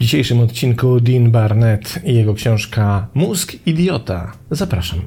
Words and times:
W 0.00 0.02
dzisiejszym 0.02 0.40
odcinku 0.40 1.00
Dean 1.00 1.30
Barnett 1.30 2.00
i 2.04 2.14
jego 2.14 2.34
książka 2.34 3.06
Mózg 3.14 3.52
Idiota. 3.66 4.32
Zapraszam. 4.50 5.00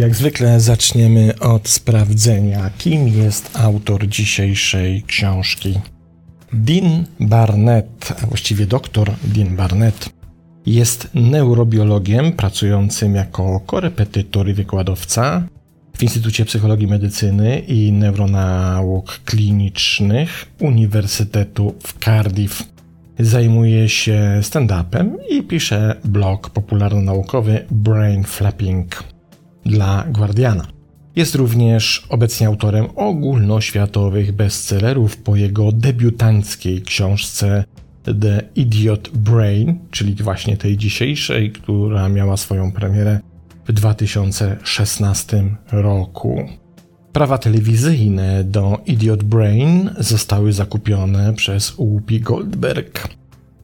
Jak 0.00 0.14
zwykle 0.14 0.60
zaczniemy 0.60 1.38
od 1.38 1.68
sprawdzenia, 1.68 2.70
kim 2.78 3.08
jest 3.08 3.58
autor 3.58 4.08
dzisiejszej 4.08 5.02
książki. 5.02 5.80
Dean 6.52 7.04
Barnett, 7.20 8.12
a 8.22 8.26
właściwie 8.26 8.66
doktor 8.66 9.10
Dean 9.24 9.56
Barnett, 9.56 10.10
jest 10.66 11.08
neurobiologiem 11.14 12.32
pracującym 12.32 13.14
jako 13.14 13.60
korepetytor 13.60 14.48
i 14.48 14.54
wykładowca 14.54 15.42
w 15.96 16.02
Instytucie 16.02 16.44
Psychologii 16.44 16.86
Medycyny 16.86 17.58
i 17.58 17.92
Neuronauk 17.92 19.20
Klinicznych 19.24 20.46
Uniwersytetu 20.60 21.74
w 21.82 22.04
Cardiff. 22.04 22.62
Zajmuje 23.18 23.88
się 23.88 24.40
stand-upem 24.42 25.10
i 25.30 25.42
pisze 25.42 25.96
blog 26.04 26.50
popularno-naukowy 26.50 27.64
Brain 27.70 28.24
Flapping 28.24 29.19
dla 29.64 30.04
Guardiana. 30.08 30.66
Jest 31.16 31.34
również 31.34 32.06
obecnie 32.08 32.46
autorem 32.46 32.86
ogólnoświatowych 32.96 34.32
bestsellerów 34.32 35.16
po 35.16 35.36
jego 35.36 35.72
debiutanckiej 35.72 36.82
książce 36.82 37.64
The 38.04 38.42
Idiot 38.54 39.08
Brain, 39.08 39.78
czyli 39.90 40.14
właśnie 40.14 40.56
tej 40.56 40.76
dzisiejszej, 40.76 41.52
która 41.52 42.08
miała 42.08 42.36
swoją 42.36 42.72
premierę 42.72 43.20
w 43.66 43.72
2016 43.72 45.44
roku. 45.72 46.48
Prawa 47.12 47.38
telewizyjne 47.38 48.44
do 48.44 48.78
Idiot 48.86 49.22
Brain 49.22 49.90
zostały 49.98 50.52
zakupione 50.52 51.34
przez 51.34 51.70
Whoopi 51.70 52.20
Goldberg. 52.20 53.19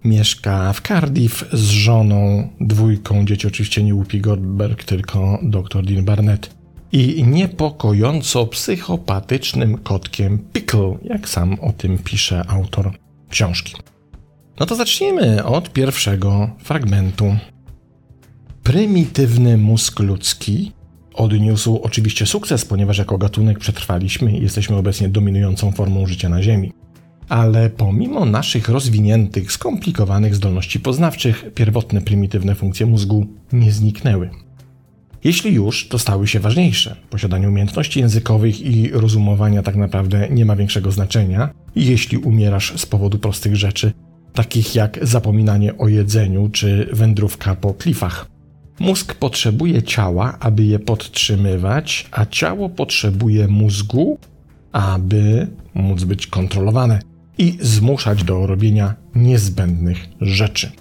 Mieszka 0.06 0.72
w 0.72 0.80
Cardiff 0.80 1.44
z 1.52 1.68
żoną, 1.68 2.48
dwójką 2.60 3.24
dzieci, 3.24 3.46
oczywiście 3.46 3.82
nie 3.82 3.94
Whoopi 3.94 4.20
Goldberg, 4.20 4.84
tylko 4.84 5.38
dr 5.42 5.84
Dean 5.84 6.04
Barnett 6.04 6.56
i 6.92 7.24
niepokojąco 7.24 8.46
psychopatycznym 8.46 9.78
kotkiem 9.78 10.38
Pickle, 10.52 10.98
jak 11.02 11.28
sam 11.28 11.60
o 11.60 11.72
tym 11.72 11.98
pisze 11.98 12.44
autor 12.48 12.92
książki. 13.30 13.74
No 14.60 14.66
to 14.66 14.74
zacznijmy 14.74 15.44
od 15.44 15.72
pierwszego 15.72 16.50
fragmentu. 16.58 17.36
Prymitywny 18.62 19.56
mózg 19.56 20.00
ludzki 20.00 20.72
odniósł 21.14 21.76
oczywiście 21.82 22.26
sukces, 22.26 22.64
ponieważ 22.64 22.98
jako 22.98 23.18
gatunek 23.18 23.58
przetrwaliśmy 23.58 24.38
i 24.38 24.42
jesteśmy 24.42 24.76
obecnie 24.76 25.08
dominującą 25.08 25.72
formą 25.72 26.06
życia 26.06 26.28
na 26.28 26.42
Ziemi. 26.42 26.72
Ale 27.28 27.70
pomimo 27.70 28.24
naszych 28.24 28.68
rozwiniętych, 28.68 29.52
skomplikowanych 29.52 30.34
zdolności 30.34 30.80
poznawczych, 30.80 31.44
pierwotne 31.54 32.00
prymitywne 32.00 32.54
funkcje 32.54 32.86
mózgu 32.86 33.26
nie 33.52 33.72
zniknęły. 33.72 34.30
Jeśli 35.24 35.54
już, 35.54 35.88
to 35.88 35.98
stały 35.98 36.26
się 36.26 36.40
ważniejsze. 36.40 36.96
Posiadanie 37.10 37.48
umiejętności 37.48 38.00
językowych 38.00 38.60
i 38.60 38.90
rozumowania 38.90 39.62
tak 39.62 39.76
naprawdę 39.76 40.28
nie 40.30 40.44
ma 40.44 40.56
większego 40.56 40.92
znaczenia, 40.92 41.50
jeśli 41.76 42.18
umierasz 42.18 42.72
z 42.76 42.86
powodu 42.86 43.18
prostych 43.18 43.56
rzeczy, 43.56 43.92
takich 44.34 44.74
jak 44.74 44.98
zapominanie 45.02 45.78
o 45.78 45.88
jedzeniu 45.88 46.48
czy 46.48 46.88
wędrówka 46.92 47.54
po 47.54 47.74
klifach. 47.74 48.26
Mózg 48.78 49.14
potrzebuje 49.14 49.82
ciała, 49.82 50.36
aby 50.40 50.64
je 50.64 50.78
podtrzymywać, 50.78 52.08
a 52.10 52.26
ciało 52.26 52.68
potrzebuje 52.68 53.48
mózgu, 53.48 54.18
aby 54.72 55.46
móc 55.74 56.04
być 56.04 56.26
kontrolowane 56.26 57.00
i 57.38 57.58
zmuszać 57.60 58.24
do 58.24 58.46
robienia 58.46 58.94
niezbędnych 59.14 59.98
rzeczy. 60.20 60.72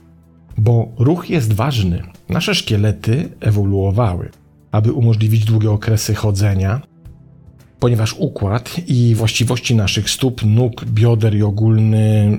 Bo 0.58 0.88
ruch 1.00 1.30
jest 1.30 1.54
ważny. 1.54 2.04
Nasze 2.30 2.56
szkielety 2.56 3.30
ewoluowały, 3.40 4.30
aby 4.72 4.94
umożliwić 4.94 5.46
długie 5.46 5.72
okresy 5.72 6.16
chodzenia, 6.16 6.82
ponieważ 7.80 8.16
układ 8.20 8.76
i 8.88 9.16
właściwości 9.16 9.76
naszych 9.76 10.10
stóp, 10.10 10.42
nóg, 10.46 10.86
bioder 10.86 11.36
i 11.36 11.44
ogólny 11.44 12.38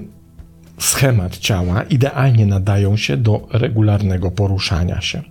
schemat 0.78 1.38
ciała 1.38 1.82
idealnie 1.82 2.46
nadają 2.46 2.96
się 2.96 3.16
do 3.16 3.48
regularnego 3.52 4.30
poruszania 4.30 5.00
się. 5.00 5.22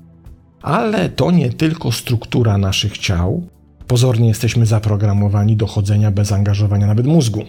Ale 0.61 1.09
to 1.09 1.31
nie 1.31 1.49
tylko 1.49 1.91
struktura 1.91 2.57
naszych 2.57 2.97
ciał. 2.97 3.47
Pozornie 3.87 4.27
jesteśmy 4.27 4.65
zaprogramowani 4.65 5.55
do 5.55 5.67
chodzenia 5.67 6.11
bez 6.11 6.31
angażowania 6.31 6.87
nawet 6.87 7.05
mózgu. 7.05 7.43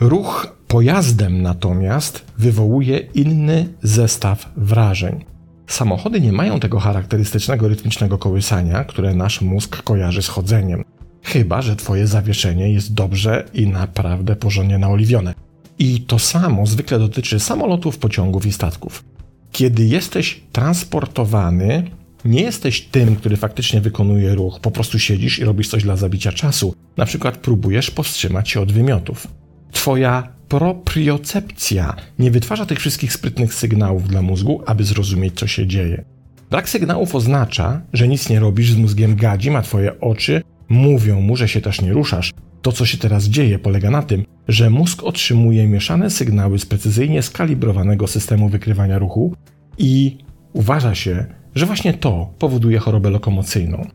Ruch 0.00 0.57
pojazdem 0.68 1.42
natomiast 1.42 2.24
wywołuje 2.38 2.98
inny 2.98 3.68
zestaw 3.82 4.52
wrażeń. 4.56 5.24
Samochody 5.66 6.20
nie 6.20 6.32
mają 6.32 6.60
tego 6.60 6.78
charakterystycznego 6.78 7.68
rytmicznego 7.68 8.18
kołysania, 8.18 8.84
które 8.84 9.14
nasz 9.14 9.40
mózg 9.40 9.82
kojarzy 9.82 10.22
z 10.22 10.28
chodzeniem. 10.28 10.84
Chyba, 11.22 11.62
że 11.62 11.76
twoje 11.76 12.06
zawieszenie 12.06 12.72
jest 12.72 12.94
dobrze 12.94 13.44
i 13.54 13.66
naprawdę 13.66 14.36
porządnie 14.36 14.78
naoliwione. 14.78 15.34
I 15.78 16.00
to 16.00 16.18
samo 16.18 16.66
zwykle 16.66 16.98
dotyczy 16.98 17.40
samolotów, 17.40 17.98
pociągów 17.98 18.46
i 18.46 18.52
statków. 18.52 19.04
Kiedy 19.52 19.84
jesteś 19.84 20.40
transportowany, 20.52 21.90
nie 22.24 22.42
jesteś 22.42 22.80
tym, 22.80 23.16
który 23.16 23.36
faktycznie 23.36 23.80
wykonuje 23.80 24.34
ruch, 24.34 24.60
po 24.60 24.70
prostu 24.70 24.98
siedzisz 24.98 25.38
i 25.38 25.44
robisz 25.44 25.68
coś 25.68 25.82
dla 25.82 25.96
zabicia 25.96 26.32
czasu. 26.32 26.74
Na 26.96 27.04
przykład 27.04 27.36
próbujesz 27.36 27.90
powstrzymać 27.90 28.50
się 28.50 28.60
od 28.60 28.72
wymiotów. 28.72 29.26
Twoja 29.72 30.37
propriocepcja 30.48 31.96
nie 32.18 32.30
wytwarza 32.30 32.66
tych 32.66 32.78
wszystkich 32.78 33.12
sprytnych 33.12 33.54
sygnałów 33.54 34.08
dla 34.08 34.22
mózgu, 34.22 34.62
aby 34.66 34.84
zrozumieć, 34.84 35.38
co 35.38 35.46
się 35.46 35.66
dzieje. 35.66 36.04
Brak 36.50 36.68
sygnałów 36.68 37.14
oznacza, 37.14 37.80
że 37.92 38.08
nic 38.08 38.28
nie 38.28 38.40
robisz 38.40 38.72
z 38.72 38.76
mózgiem 38.76 39.16
gadzim, 39.16 39.56
a 39.56 39.62
twoje 39.62 40.00
oczy 40.00 40.42
mówią 40.68 41.20
mu, 41.20 41.36
że 41.36 41.48
się 41.48 41.60
też 41.60 41.80
nie 41.80 41.92
ruszasz. 41.92 42.32
To, 42.62 42.72
co 42.72 42.86
się 42.86 42.98
teraz 42.98 43.24
dzieje, 43.24 43.58
polega 43.58 43.90
na 43.90 44.02
tym, 44.02 44.24
że 44.48 44.70
mózg 44.70 45.04
otrzymuje 45.04 45.68
mieszane 45.68 46.10
sygnały 46.10 46.58
z 46.58 46.66
precyzyjnie 46.66 47.22
skalibrowanego 47.22 48.06
systemu 48.06 48.48
wykrywania 48.48 48.98
ruchu 48.98 49.34
i 49.78 50.18
uważa 50.52 50.94
się, 50.94 51.26
że 51.54 51.66
właśnie 51.66 51.94
to 51.94 52.34
powoduje 52.38 52.78
chorobę 52.78 53.10
lokomocyjną. 53.10 53.86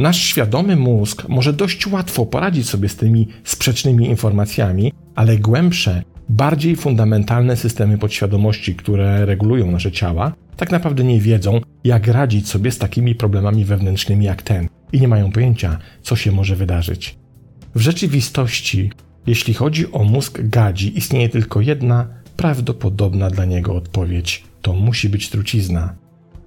Nasz 0.00 0.22
świadomy 0.22 0.76
mózg 0.76 1.28
może 1.28 1.52
dość 1.52 1.86
łatwo 1.86 2.26
poradzić 2.26 2.68
sobie 2.68 2.88
z 2.88 2.96
tymi 2.96 3.28
sprzecznymi 3.44 4.06
informacjami, 4.06 4.92
ale 5.14 5.38
głębsze, 5.38 6.02
bardziej 6.28 6.76
fundamentalne 6.76 7.56
systemy 7.56 7.98
podświadomości, 7.98 8.74
które 8.74 9.26
regulują 9.26 9.70
nasze 9.70 9.92
ciała, 9.92 10.32
tak 10.56 10.70
naprawdę 10.70 11.04
nie 11.04 11.20
wiedzą, 11.20 11.60
jak 11.84 12.06
radzić 12.06 12.48
sobie 12.48 12.70
z 12.70 12.78
takimi 12.78 13.14
problemami 13.14 13.64
wewnętrznymi 13.64 14.24
jak 14.24 14.42
ten 14.42 14.68
i 14.92 15.00
nie 15.00 15.08
mają 15.08 15.32
pojęcia, 15.32 15.78
co 16.02 16.16
się 16.16 16.32
może 16.32 16.56
wydarzyć. 16.56 17.16
W 17.74 17.80
rzeczywistości, 17.80 18.90
jeśli 19.26 19.54
chodzi 19.54 19.92
o 19.92 20.04
mózg 20.04 20.40
gadzi, 20.42 20.98
istnieje 20.98 21.28
tylko 21.28 21.60
jedna 21.60 22.06
prawdopodobna 22.36 23.30
dla 23.30 23.44
niego 23.44 23.74
odpowiedź: 23.74 24.44
to 24.62 24.72
musi 24.72 25.08
być 25.08 25.28
trucizna. 25.28 25.94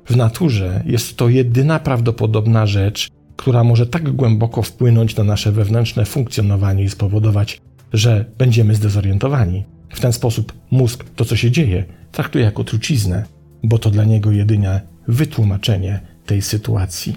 W 0.05 0.15
naturze 0.15 0.83
jest 0.85 1.17
to 1.17 1.29
jedyna 1.29 1.79
prawdopodobna 1.79 2.65
rzecz, 2.65 3.09
która 3.35 3.63
może 3.63 3.87
tak 3.87 4.11
głęboko 4.11 4.61
wpłynąć 4.61 5.15
na 5.15 5.23
nasze 5.23 5.51
wewnętrzne 5.51 6.05
funkcjonowanie 6.05 6.83
i 6.83 6.89
spowodować, 6.89 7.61
że 7.93 8.25
będziemy 8.37 8.75
zdezorientowani. 8.75 9.63
W 9.89 9.99
ten 9.99 10.13
sposób 10.13 10.53
mózg 10.71 11.05
to, 11.15 11.25
co 11.25 11.35
się 11.35 11.51
dzieje, 11.51 11.85
traktuje 12.11 12.45
jako 12.45 12.63
truciznę, 12.63 13.23
bo 13.63 13.79
to 13.79 13.89
dla 13.89 14.03
niego 14.03 14.31
jedynie 14.31 14.81
wytłumaczenie 15.07 15.99
tej 16.25 16.41
sytuacji. 16.41 17.15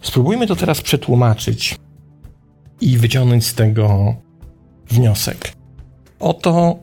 Spróbujmy 0.00 0.46
to 0.46 0.56
teraz 0.56 0.80
przetłumaczyć 0.80 1.76
i 2.80 2.98
wyciągnąć 2.98 3.46
z 3.46 3.54
tego 3.54 4.14
wniosek. 4.88 5.52
Oto 6.20 6.78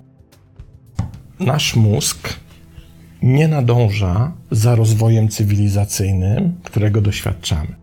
nasz 1.40 1.76
mózg 1.76 2.40
nie 3.22 3.48
nadąża 3.48 4.34
za 4.52 4.76
rozwojem 4.76 5.30
cywilizacyjnym, 5.30 6.56
którego 6.64 7.02
doświadczamy. 7.02 7.81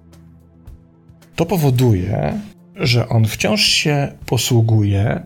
To 1.39 1.47
powoduje, 1.47 2.41
że 2.77 3.09
on 3.09 3.25
wciąż 3.25 3.67
się 3.67 4.09
posługuje 4.27 5.23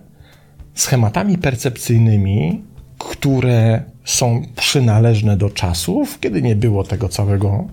schematami 0.74 1.38
percepcyjni, 1.38 2.62
które 2.98 3.82
są 4.04 4.42
przynależne 4.56 5.36
do 5.36 5.50
czasów, 5.50 6.20
kiedy 6.20 6.42
nie 6.42 6.56
było 6.56 6.84
tego 6.84 7.08
całego 7.08 7.66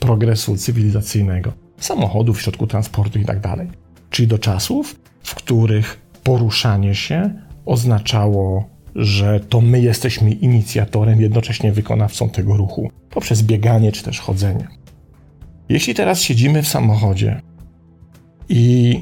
progresu 0.00 0.56
cywilizacyjnego, 0.56 1.52
samochodów, 1.78 2.42
środków 2.42 2.68
transportu 2.68 3.18
itd. 3.18 3.40
Tak 3.40 3.66
Czyli 4.10 4.28
do 4.28 4.38
czasów, 4.38 5.00
w 5.22 5.34
których 5.34 6.00
poruszanie 6.24 6.94
się 6.94 7.30
oznaczało, 7.66 8.68
że 8.94 9.40
to 9.40 9.60
my 9.60 9.80
jesteśmy 9.80 10.30
inicjatorem, 10.30 11.20
jednocześnie 11.20 11.72
wykonawcą 11.72 12.28
tego 12.30 12.56
ruchu 12.56 12.90
poprzez 13.10 13.42
bieganie 13.42 13.92
czy 13.92 14.02
też 14.02 14.20
chodzenie. 14.20 14.68
Jeśli 15.68 15.94
teraz 15.94 16.20
siedzimy 16.20 16.62
w 16.62 16.68
samochodzie 16.68 17.40
i 18.48 19.00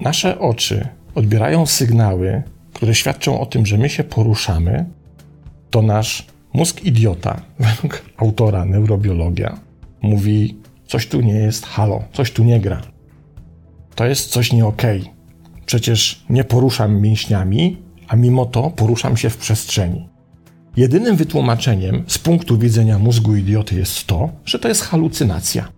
nasze 0.00 0.38
oczy 0.38 0.88
odbierają 1.14 1.66
sygnały, 1.66 2.42
które 2.72 2.94
świadczą 2.94 3.40
o 3.40 3.46
tym, 3.46 3.66
że 3.66 3.78
my 3.78 3.88
się 3.88 4.04
poruszamy, 4.04 4.84
to 5.70 5.82
nasz 5.82 6.26
mózg 6.52 6.84
idiota, 6.84 7.40
według 7.58 8.02
autora 8.16 8.64
neurobiologia, 8.64 9.60
mówi: 10.02 10.56
Coś 10.86 11.06
tu 11.06 11.20
nie 11.20 11.34
jest 11.34 11.66
halo, 11.66 12.02
coś 12.12 12.30
tu 12.30 12.44
nie 12.44 12.60
gra. 12.60 12.82
To 13.94 14.06
jest 14.06 14.30
coś 14.30 14.52
nie 14.52 14.66
okej. 14.66 15.00
Okay. 15.00 15.12
Przecież 15.66 16.24
nie 16.30 16.44
poruszam 16.44 17.00
mięśniami, 17.00 17.82
a 18.08 18.16
mimo 18.16 18.46
to 18.46 18.70
poruszam 18.70 19.16
się 19.16 19.30
w 19.30 19.36
przestrzeni. 19.36 20.08
Jedynym 20.76 21.16
wytłumaczeniem 21.16 22.04
z 22.06 22.18
punktu 22.18 22.58
widzenia 22.58 22.98
mózgu 22.98 23.36
idioty 23.36 23.74
jest 23.74 24.06
to, 24.06 24.30
że 24.44 24.58
to 24.58 24.68
jest 24.68 24.82
halucynacja. 24.82 25.68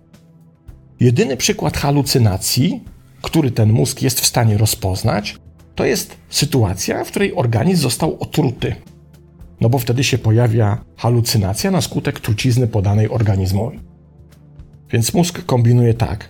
Jedyny 1.00 1.36
przykład 1.36 1.76
halucynacji, 1.76 2.80
który 3.22 3.50
ten 3.50 3.72
mózg 3.72 4.02
jest 4.02 4.20
w 4.20 4.26
stanie 4.26 4.58
rozpoznać, 4.58 5.36
to 5.74 5.84
jest 5.84 6.16
sytuacja, 6.28 7.04
w 7.04 7.10
której 7.10 7.34
organizm 7.34 7.82
został 7.82 8.16
otruty. 8.20 8.74
No 9.60 9.68
bo 9.68 9.78
wtedy 9.78 10.04
się 10.04 10.18
pojawia 10.18 10.84
halucynacja 10.96 11.70
na 11.70 11.80
skutek 11.80 12.20
trucizny 12.20 12.66
podanej 12.66 13.10
organizmowi. 13.10 13.78
Więc 14.90 15.14
mózg 15.14 15.44
kombinuje 15.44 15.94
tak. 15.94 16.28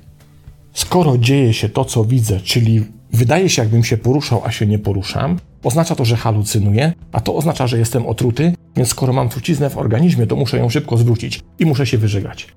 Skoro 0.73 1.19
dzieje 1.19 1.55
się 1.55 1.69
to, 1.69 1.85
co 1.85 2.05
widzę, 2.05 2.41
czyli 2.41 2.85
wydaje 3.13 3.49
się, 3.49 3.63
jakbym 3.63 3.85
się 3.85 3.97
poruszał, 3.97 4.43
a 4.45 4.51
się 4.51 4.67
nie 4.67 4.79
poruszam, 4.79 5.39
oznacza 5.65 5.95
to, 5.95 6.05
że 6.05 6.17
halucynuję, 6.17 6.93
a 7.13 7.21
to 7.21 7.35
oznacza, 7.35 7.67
że 7.67 7.79
jestem 7.79 8.07
otruty, 8.07 8.53
więc 8.77 8.89
skoro 8.89 9.13
mam 9.13 9.29
truciznę 9.29 9.71
w 9.71 9.79
organizmie, 9.79 10.27
to 10.27 10.37
muszę 10.37 10.59
ją 10.59 10.69
szybko 10.69 10.97
zwrócić 10.97 11.41
i 11.59 11.67
muszę 11.67 11.87
się 11.87 11.99
wyżygać. 11.99 12.49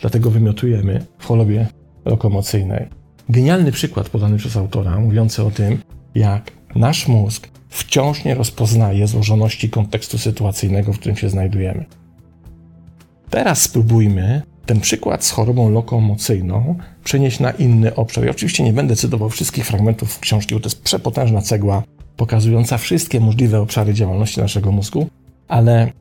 Dlatego 0.00 0.30
wymiotujemy 0.30 1.06
w 1.18 1.26
chorobie 1.26 1.66
lokomocyjnej. 2.04 2.99
Genialny 3.30 3.72
przykład 3.72 4.08
podany 4.08 4.36
przez 4.36 4.56
autora, 4.56 5.00
mówiący 5.00 5.44
o 5.44 5.50
tym, 5.50 5.78
jak 6.14 6.52
nasz 6.74 7.08
mózg 7.08 7.48
wciąż 7.68 8.24
nie 8.24 8.34
rozpoznaje 8.34 9.06
złożoności 9.06 9.70
kontekstu 9.70 10.18
sytuacyjnego, 10.18 10.92
w 10.92 10.98
którym 10.98 11.16
się 11.16 11.28
znajdujemy. 11.28 11.84
Teraz 13.30 13.62
spróbujmy 13.62 14.42
ten 14.66 14.80
przykład 14.80 15.24
z 15.24 15.30
chorobą 15.30 15.70
lokomocyjną 15.70 16.78
przenieść 17.04 17.40
na 17.40 17.50
inny 17.50 17.94
obszar. 17.94 18.24
I 18.24 18.30
oczywiście 18.30 18.64
nie 18.64 18.72
będę 18.72 18.96
cytował 18.96 19.30
wszystkich 19.30 19.66
fragmentów 19.66 20.20
książki, 20.20 20.54
bo 20.54 20.60
to 20.60 20.66
jest 20.66 20.82
przepotężna 20.82 21.42
cegła 21.42 21.82
pokazująca 22.16 22.78
wszystkie 22.78 23.20
możliwe 23.20 23.60
obszary 23.60 23.94
działalności 23.94 24.40
naszego 24.40 24.72
mózgu, 24.72 25.06
ale 25.48 25.92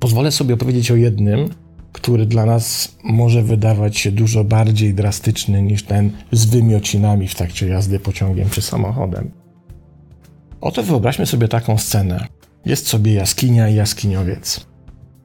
pozwolę 0.00 0.32
sobie 0.32 0.54
opowiedzieć 0.54 0.90
o 0.90 0.96
jednym, 0.96 1.48
który 1.94 2.26
dla 2.26 2.46
nas 2.46 2.94
może 3.04 3.42
wydawać 3.42 3.98
się 3.98 4.12
dużo 4.12 4.44
bardziej 4.44 4.94
drastyczny 4.94 5.62
niż 5.62 5.82
ten 5.82 6.10
z 6.32 6.44
wymiocinami 6.44 7.28
w 7.28 7.34
trakcie 7.34 7.68
jazdy 7.68 8.00
pociągiem 8.00 8.50
czy 8.50 8.62
samochodem. 8.62 9.30
Oto 10.60 10.82
wyobraźmy 10.82 11.26
sobie 11.26 11.48
taką 11.48 11.78
scenę. 11.78 12.26
Jest 12.64 12.86
sobie 12.86 13.14
jaskinia 13.14 13.68
i 13.68 13.74
jaskiniowiec. 13.74 14.66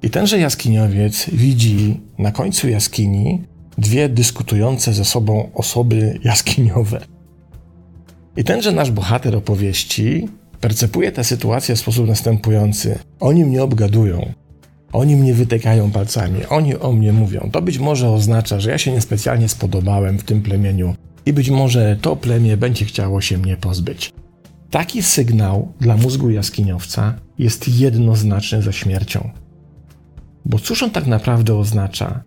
I 0.03 0.09
tenże 0.09 0.39
jaskiniowiec 0.39 1.29
widzi 1.33 1.99
na 2.17 2.31
końcu 2.31 2.69
jaskini 2.69 3.43
dwie 3.77 4.09
dyskutujące 4.09 4.93
ze 4.93 5.05
sobą 5.05 5.49
osoby 5.53 6.19
jaskiniowe. 6.23 7.01
I 8.37 8.43
tenże 8.43 8.71
nasz 8.71 8.91
bohater 8.91 9.35
opowieści 9.35 10.27
percepuje 10.61 11.11
tę 11.11 11.23
sytuację 11.23 11.75
w 11.75 11.79
sposób 11.79 12.07
następujący. 12.07 12.99
Oni 13.19 13.45
mnie 13.45 13.63
obgadują, 13.63 14.33
oni 14.93 15.15
mnie 15.15 15.33
wytykają 15.33 15.91
palcami, 15.91 16.45
oni 16.45 16.75
o 16.75 16.91
mnie 16.91 17.13
mówią. 17.13 17.49
To 17.51 17.61
być 17.61 17.79
może 17.79 18.09
oznacza, 18.09 18.59
że 18.59 18.69
ja 18.69 18.77
się 18.77 18.91
niespecjalnie 18.91 19.49
spodobałem 19.49 20.17
w 20.17 20.23
tym 20.23 20.41
plemieniu 20.41 20.95
i 21.25 21.33
być 21.33 21.49
może 21.49 21.97
to 22.01 22.15
plemię 22.15 22.57
będzie 22.57 22.85
chciało 22.85 23.21
się 23.21 23.37
mnie 23.37 23.57
pozbyć. 23.57 24.13
Taki 24.69 25.03
sygnał 25.03 25.73
dla 25.79 25.97
mózgu 25.97 26.29
jaskiniowca 26.29 27.15
jest 27.37 27.79
jednoznaczny 27.79 28.61
ze 28.61 28.73
śmiercią. 28.73 29.29
Bo 30.45 30.59
cóż 30.59 30.83
on 30.83 30.91
tak 30.91 31.07
naprawdę 31.07 31.55
oznacza? 31.55 32.23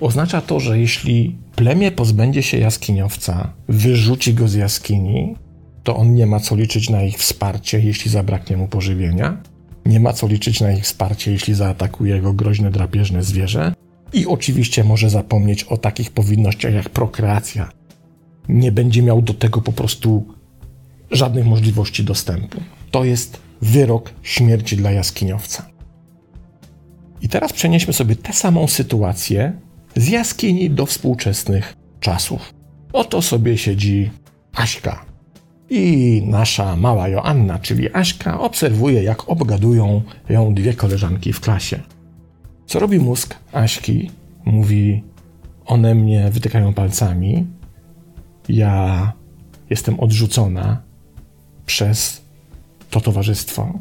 Oznacza 0.00 0.40
to, 0.40 0.60
że 0.60 0.78
jeśli 0.78 1.38
plemię 1.56 1.92
pozbędzie 1.92 2.42
się 2.42 2.58
jaskiniowca, 2.58 3.52
wyrzuci 3.68 4.34
go 4.34 4.48
z 4.48 4.54
jaskini, 4.54 5.36
to 5.82 5.96
on 5.96 6.14
nie 6.14 6.26
ma 6.26 6.40
co 6.40 6.56
liczyć 6.56 6.90
na 6.90 7.02
ich 7.02 7.18
wsparcie, 7.18 7.80
jeśli 7.80 8.10
zabraknie 8.10 8.56
mu 8.56 8.68
pożywienia, 8.68 9.42
nie 9.86 10.00
ma 10.00 10.12
co 10.12 10.26
liczyć 10.26 10.60
na 10.60 10.72
ich 10.72 10.84
wsparcie, 10.84 11.32
jeśli 11.32 11.54
zaatakuje 11.54 12.20
go 12.20 12.32
groźne 12.32 12.70
drapieżne 12.70 13.22
zwierzę, 13.22 13.72
i 14.12 14.26
oczywiście 14.26 14.84
może 14.84 15.10
zapomnieć 15.10 15.64
o 15.64 15.76
takich 15.76 16.10
powinnościach 16.10 16.74
jak 16.74 16.88
prokreacja. 16.88 17.68
Nie 18.48 18.72
będzie 18.72 19.02
miał 19.02 19.22
do 19.22 19.34
tego 19.34 19.60
po 19.60 19.72
prostu 19.72 20.34
żadnych 21.10 21.46
możliwości 21.46 22.04
dostępu. 22.04 22.60
To 22.90 23.04
jest 23.04 23.40
wyrok 23.62 24.12
śmierci 24.22 24.76
dla 24.76 24.90
jaskiniowca. 24.90 25.66
I 27.22 27.28
teraz 27.28 27.52
przenieśmy 27.52 27.92
sobie 27.92 28.16
tę 28.16 28.32
samą 28.32 28.66
sytuację 28.66 29.52
z 29.96 30.08
jaskini 30.08 30.70
do 30.70 30.86
współczesnych 30.86 31.74
czasów. 32.00 32.54
Oto 32.92 33.22
sobie 33.22 33.58
siedzi 33.58 34.10
Aśka. 34.54 35.04
I 35.70 36.22
nasza 36.26 36.76
mała 36.76 37.08
Joanna, 37.08 37.58
czyli 37.58 37.94
Aśka, 37.94 38.40
obserwuje, 38.40 39.02
jak 39.02 39.28
obgadują 39.28 40.02
ją 40.28 40.54
dwie 40.54 40.74
koleżanki 40.74 41.32
w 41.32 41.40
klasie. 41.40 41.80
Co 42.66 42.78
robi 42.78 42.98
mózg 42.98 43.34
Aśki? 43.52 44.10
Mówi: 44.44 45.04
One 45.66 45.94
mnie 45.94 46.30
wytykają 46.30 46.74
palcami. 46.74 47.46
Ja 48.48 49.12
jestem 49.70 50.00
odrzucona 50.00 50.82
przez 51.66 52.22
to 52.90 53.00
towarzystwo 53.00 53.78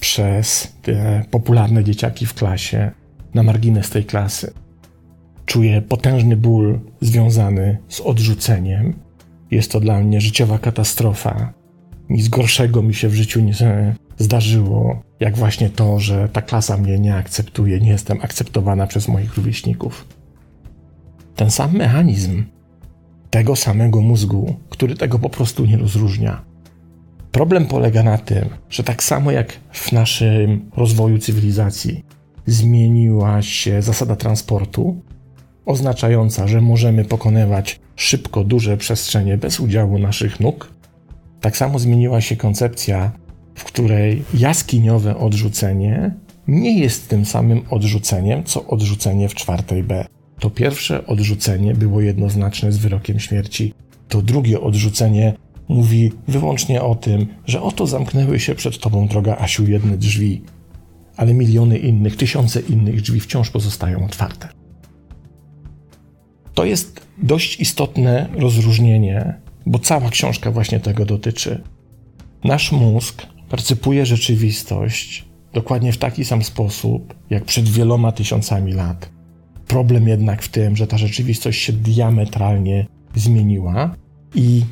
przez 0.00 0.72
te 0.82 1.24
popularne 1.30 1.84
dzieciaki 1.84 2.26
w 2.26 2.34
klasie 2.34 2.90
na 3.34 3.42
margines 3.42 3.90
tej 3.90 4.04
klasy. 4.04 4.52
Czuję 5.46 5.82
potężny 5.82 6.36
ból 6.36 6.80
związany 7.00 7.78
z 7.88 8.00
odrzuceniem. 8.00 9.03
Jest 9.54 9.72
to 9.72 9.80
dla 9.80 10.00
mnie 10.00 10.20
życiowa 10.20 10.58
katastrofa. 10.58 11.52
Nic 12.08 12.28
gorszego 12.28 12.82
mi 12.82 12.94
się 12.94 13.08
w 13.08 13.14
życiu 13.14 13.40
nie 13.40 13.54
zdarzyło, 14.18 15.02
jak 15.20 15.36
właśnie 15.36 15.70
to, 15.70 16.00
że 16.00 16.28
ta 16.28 16.42
klasa 16.42 16.76
mnie 16.76 16.98
nie 16.98 17.14
akceptuje, 17.14 17.80
nie 17.80 17.90
jestem 17.90 18.18
akceptowana 18.22 18.86
przez 18.86 19.08
moich 19.08 19.36
rówieśników. 19.36 20.08
Ten 21.36 21.50
sam 21.50 21.76
mechanizm 21.76 22.44
tego 23.30 23.56
samego 23.56 24.00
mózgu, 24.00 24.56
który 24.68 24.96
tego 24.96 25.18
po 25.18 25.30
prostu 25.30 25.64
nie 25.64 25.76
rozróżnia, 25.76 26.42
Problem 27.32 27.66
polega 27.66 28.02
na 28.02 28.18
tym, 28.18 28.48
że 28.70 28.82
tak 28.82 29.02
samo 29.02 29.30
jak 29.30 29.52
w 29.72 29.92
naszym 29.92 30.70
rozwoju 30.76 31.18
cywilizacji 31.18 32.04
zmieniła 32.46 33.42
się 33.42 33.82
zasada 33.82 34.16
transportu, 34.16 35.02
oznaczająca, 35.66 36.48
że 36.48 36.60
możemy 36.60 37.04
pokonywać 37.04 37.80
szybko 37.96 38.44
duże 38.44 38.76
przestrzenie 38.76 39.38
bez 39.38 39.60
udziału 39.60 39.98
naszych 39.98 40.40
nóg, 40.40 40.70
tak 41.40 41.56
samo 41.56 41.78
zmieniła 41.78 42.20
się 42.20 42.36
koncepcja, 42.36 43.12
w 43.54 43.64
której 43.64 44.24
jaskiniowe 44.34 45.16
odrzucenie 45.16 46.14
nie 46.48 46.78
jest 46.78 47.08
tym 47.08 47.24
samym 47.24 47.62
odrzuceniem, 47.70 48.44
co 48.44 48.66
odrzucenie 48.66 49.28
w 49.28 49.34
czwartej 49.34 49.82
B. 49.82 50.06
To 50.38 50.50
pierwsze 50.50 51.06
odrzucenie 51.06 51.74
było 51.74 52.00
jednoznaczne 52.00 52.72
z 52.72 52.78
wyrokiem 52.78 53.20
śmierci. 53.20 53.74
To 54.08 54.22
drugie 54.22 54.60
odrzucenie 54.60 55.34
mówi 55.68 56.12
wyłącznie 56.28 56.82
o 56.82 56.94
tym, 56.94 57.26
że 57.46 57.62
oto 57.62 57.86
zamknęły 57.86 58.40
się 58.40 58.54
przed 58.54 58.78
tobą, 58.78 59.08
droga 59.08 59.36
Asiu, 59.36 59.66
jedne 59.66 59.96
drzwi, 59.96 60.42
ale 61.16 61.34
miliony 61.34 61.78
innych, 61.78 62.16
tysiące 62.16 62.60
innych 62.60 63.00
drzwi 63.00 63.20
wciąż 63.20 63.50
pozostają 63.50 64.04
otwarte. 64.04 64.63
To 66.54 66.64
jest 66.64 67.06
dość 67.18 67.60
istotne 67.60 68.28
rozróżnienie, 68.32 69.34
bo 69.66 69.78
cała 69.78 70.10
książka 70.10 70.50
właśnie 70.50 70.80
tego 70.80 71.04
dotyczy. 71.04 71.62
Nasz 72.44 72.72
mózg 72.72 73.26
percypuje 73.48 74.06
rzeczywistość 74.06 75.24
dokładnie 75.52 75.92
w 75.92 75.98
taki 75.98 76.24
sam 76.24 76.44
sposób, 76.44 77.14
jak 77.30 77.44
przed 77.44 77.68
wieloma 77.68 78.12
tysiącami 78.12 78.72
lat. 78.72 79.10
Problem 79.66 80.08
jednak 80.08 80.42
w 80.42 80.48
tym, 80.48 80.76
że 80.76 80.86
ta 80.86 80.98
rzeczywistość 80.98 81.62
się 81.62 81.72
diametralnie 81.72 82.86
zmieniła 83.14 83.94
i 84.34 84.64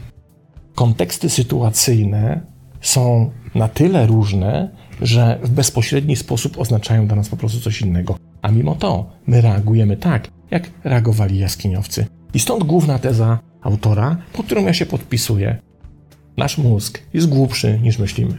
konteksty 0.74 1.30
sytuacyjne 1.30 2.40
są 2.80 3.30
na 3.54 3.68
tyle 3.68 4.06
różne, 4.06 4.70
że 5.02 5.38
w 5.42 5.50
bezpośredni 5.50 6.16
sposób 6.16 6.58
oznaczają 6.58 7.06
dla 7.06 7.16
nas 7.16 7.28
po 7.28 7.36
prostu 7.36 7.60
coś 7.60 7.80
innego. 7.80 8.16
A 8.42 8.50
mimo 8.50 8.74
to 8.74 9.10
my 9.26 9.40
reagujemy 9.40 9.96
tak, 9.96 10.28
jak 10.52 10.70
reagowali 10.84 11.38
jaskiniowcy. 11.38 12.06
I 12.34 12.38
stąd 12.38 12.64
główna 12.64 12.98
teza 12.98 13.38
autora, 13.62 14.16
pod 14.32 14.46
którą 14.46 14.66
ja 14.66 14.72
się 14.74 14.86
podpisuję. 14.86 15.58
Nasz 16.36 16.58
mózg 16.58 17.02
jest 17.14 17.28
głupszy 17.28 17.78
niż 17.82 17.98
myślimy. 17.98 18.38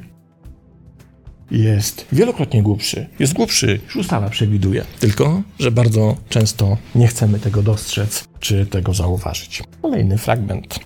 jest 1.52 2.06
wielokrotnie 2.12 2.64
głupszy. 2.64 3.10
Jest 3.20 3.34
głupszy, 3.34 3.80
już 3.86 3.96
ustawa 3.96 4.30
przewiduje. 4.30 4.86
Tylko, 5.00 5.42
że 5.60 5.72
bardzo 5.72 6.16
często 6.30 6.78
nie 6.96 7.08
chcemy 7.08 7.40
tego 7.40 7.64
dostrzec 7.64 8.28
czy 8.40 8.66
tego 8.66 8.94
zauważyć. 8.94 9.64
Kolejny 9.82 10.18
fragment. 10.18 10.80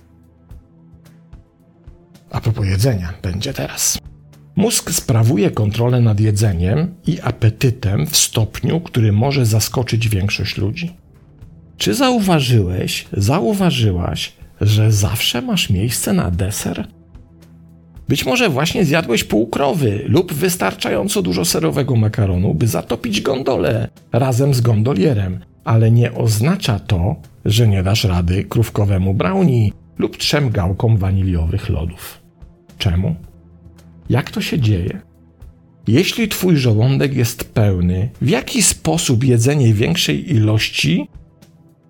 A 2.30 2.40
propos 2.40 2.66
jedzenia, 2.66 3.14
będzie 3.22 3.54
teraz. 3.54 3.98
Mózg 4.56 4.90
sprawuje 4.90 5.50
kontrolę 5.50 6.00
nad 6.00 6.20
jedzeniem 6.20 6.94
i 7.06 7.20
apetytem 7.20 8.06
w 8.06 8.16
stopniu, 8.16 8.80
który 8.80 9.12
może 9.12 9.46
zaskoczyć 9.46 10.08
większość 10.08 10.56
ludzi. 10.56 10.96
Czy 11.78 11.94
zauważyłeś, 11.94 13.06
zauważyłaś, 13.12 14.32
że 14.60 14.92
zawsze 14.92 15.42
masz 15.42 15.70
miejsce 15.70 16.12
na 16.12 16.30
deser? 16.30 16.88
Być 18.08 18.26
może 18.26 18.48
właśnie 18.48 18.84
zjadłeś 18.84 19.24
pół 19.24 19.46
krowy 19.46 20.04
lub 20.08 20.32
wystarczająco 20.32 21.22
dużo 21.22 21.44
serowego 21.44 21.96
makaronu, 21.96 22.54
by 22.54 22.66
zatopić 22.66 23.20
gondolę 23.20 23.88
razem 24.12 24.54
z 24.54 24.60
gondolierem, 24.60 25.40
ale 25.64 25.90
nie 25.90 26.14
oznacza 26.14 26.78
to, 26.78 27.16
że 27.44 27.68
nie 27.68 27.82
dasz 27.82 28.04
rady 28.04 28.44
krówkowemu 28.44 29.14
brownie 29.14 29.70
lub 29.98 30.16
trzem 30.16 30.50
gałkom 30.50 30.96
waniliowych 30.96 31.68
lodów. 31.68 32.20
Czemu? 32.78 33.14
Jak 34.10 34.30
to 34.30 34.40
się 34.40 34.58
dzieje? 34.58 35.00
Jeśli 35.86 36.28
twój 36.28 36.56
żołądek 36.56 37.14
jest 37.14 37.54
pełny, 37.54 38.08
w 38.20 38.28
jaki 38.28 38.62
sposób 38.62 39.24
jedzenie 39.24 39.74
większej 39.74 40.34
ilości 40.34 41.08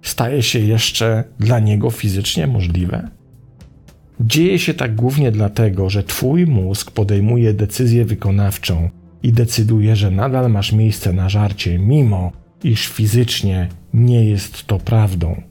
staje 0.08 0.42
się 0.42 0.58
jeszcze 0.58 1.24
dla 1.38 1.60
niego 1.60 1.90
fizycznie 1.90 2.46
możliwe? 2.46 3.08
Dzieje 4.20 4.58
się 4.58 4.74
tak 4.74 4.94
głównie 4.94 5.32
dlatego, 5.32 5.90
że 5.90 6.02
Twój 6.02 6.46
mózg 6.46 6.90
podejmuje 6.90 7.54
decyzję 7.54 8.04
wykonawczą 8.04 8.90
i 9.22 9.32
decyduje, 9.32 9.96
że 9.96 10.10
nadal 10.10 10.50
masz 10.50 10.72
miejsce 10.72 11.12
na 11.12 11.28
żarcie, 11.28 11.78
mimo 11.78 12.32
iż 12.64 12.86
fizycznie 12.86 13.68
nie 13.94 14.24
jest 14.24 14.66
to 14.66 14.78
prawdą. 14.78 15.42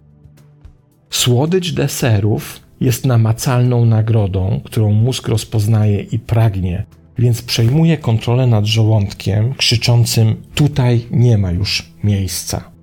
Słodycz 1.09 1.71
deserów 1.71 2.59
jest 2.81 3.05
namacalną 3.05 3.85
nagrodą, 3.85 4.61
którą 4.63 4.91
mózg 4.91 5.27
rozpoznaje 5.27 6.01
i 6.01 6.19
pragnie, 6.19 6.85
więc 7.17 7.41
przejmuje 7.41 7.97
kontrolę 7.97 8.47
nad 8.47 8.65
żołądkiem, 8.65 9.53
krzyczącym: 9.53 10.35
Tutaj 10.55 11.05
nie 11.11 11.37
ma 11.37 11.51
już 11.51 11.91
miejsca. 12.03 12.76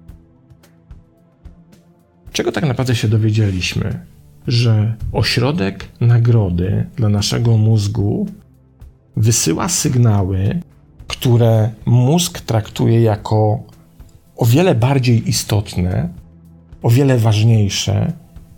Czego 2.35 2.53
tak 2.53 2.65
naprawdę 2.65 2.97
się 2.97 3.09
dowiedzieliśmy? 3.09 4.01
że 4.47 4.95
ośrodek 5.13 5.89
nagrody 6.01 6.87
dla 6.97 7.09
naszego 7.09 7.57
mózgu 7.57 8.27
wysyła 9.17 9.69
sygnały, 9.69 10.61
które 11.07 11.71
mózg 11.87 12.41
traktuje 12.41 13.03
jako 13.03 13.63
o 14.37 14.47
wiele 14.47 14.75
bardziej 14.75 15.29
istotne, 15.29 16.09
o 16.83 16.91
wiele 16.91 17.19
ważniejsze 17.19 18.13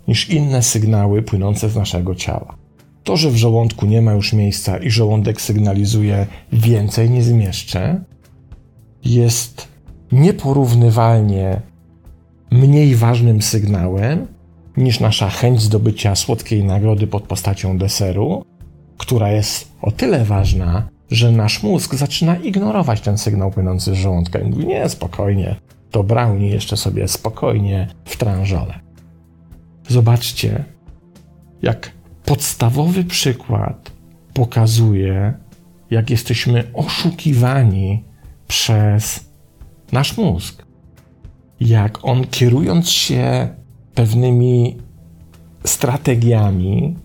niż 0.07 0.29
inne 0.29 0.63
sygnały 0.63 1.21
płynące 1.21 1.69
z 1.69 1.75
naszego 1.75 2.15
ciała. 2.15 2.55
To, 3.03 3.17
że 3.17 3.31
w 3.31 3.35
żołądku 3.35 3.85
nie 3.85 4.01
ma 4.01 4.13
już 4.13 4.33
miejsca 4.33 4.77
i 4.77 4.91
żołądek 4.91 5.41
sygnalizuje 5.41 6.27
więcej 6.51 7.09
nie 7.09 7.23
zmieszczę, 7.23 8.03
jest 9.05 9.67
nieporównywalnie 10.11 11.61
mniej 12.51 12.95
ważnym 12.95 13.41
sygnałem 13.41 14.27
niż 14.77 14.99
nasza 14.99 15.29
chęć 15.29 15.61
zdobycia 15.61 16.15
słodkiej 16.15 16.63
nagrody 16.63 17.07
pod 17.07 17.23
postacią 17.23 17.77
deseru, 17.77 18.45
która 18.97 19.31
jest 19.31 19.71
o 19.81 19.91
tyle 19.91 20.25
ważna, 20.25 20.89
że 21.11 21.31
nasz 21.31 21.63
mózg 21.63 21.95
zaczyna 21.95 22.35
ignorować 22.35 23.01
ten 23.01 23.17
sygnał 23.17 23.51
płynący 23.51 23.95
z 23.95 23.97
żołądka 23.97 24.39
i 24.39 24.49
mówi: 24.49 24.67
Nie, 24.67 24.89
spokojnie, 24.89 25.55
to 25.91 26.03
brownie 26.03 26.49
jeszcze 26.49 26.77
sobie 26.77 27.07
spokojnie 27.07 27.87
w 28.05 28.17
tranżole. 28.17 28.79
Zobaczcie, 29.87 30.63
jak 31.61 31.91
podstawowy 32.25 33.03
przykład 33.03 33.91
pokazuje, 34.33 35.33
jak 35.91 36.09
jesteśmy 36.09 36.63
oszukiwani 36.73 38.03
przez 38.47 39.29
nasz 39.91 40.17
mózg. 40.17 40.66
Jak 41.59 42.05
on 42.05 42.27
kierując 42.27 42.89
się 42.89 43.49
pewnymi 43.95 44.77
strategiami 45.63 46.95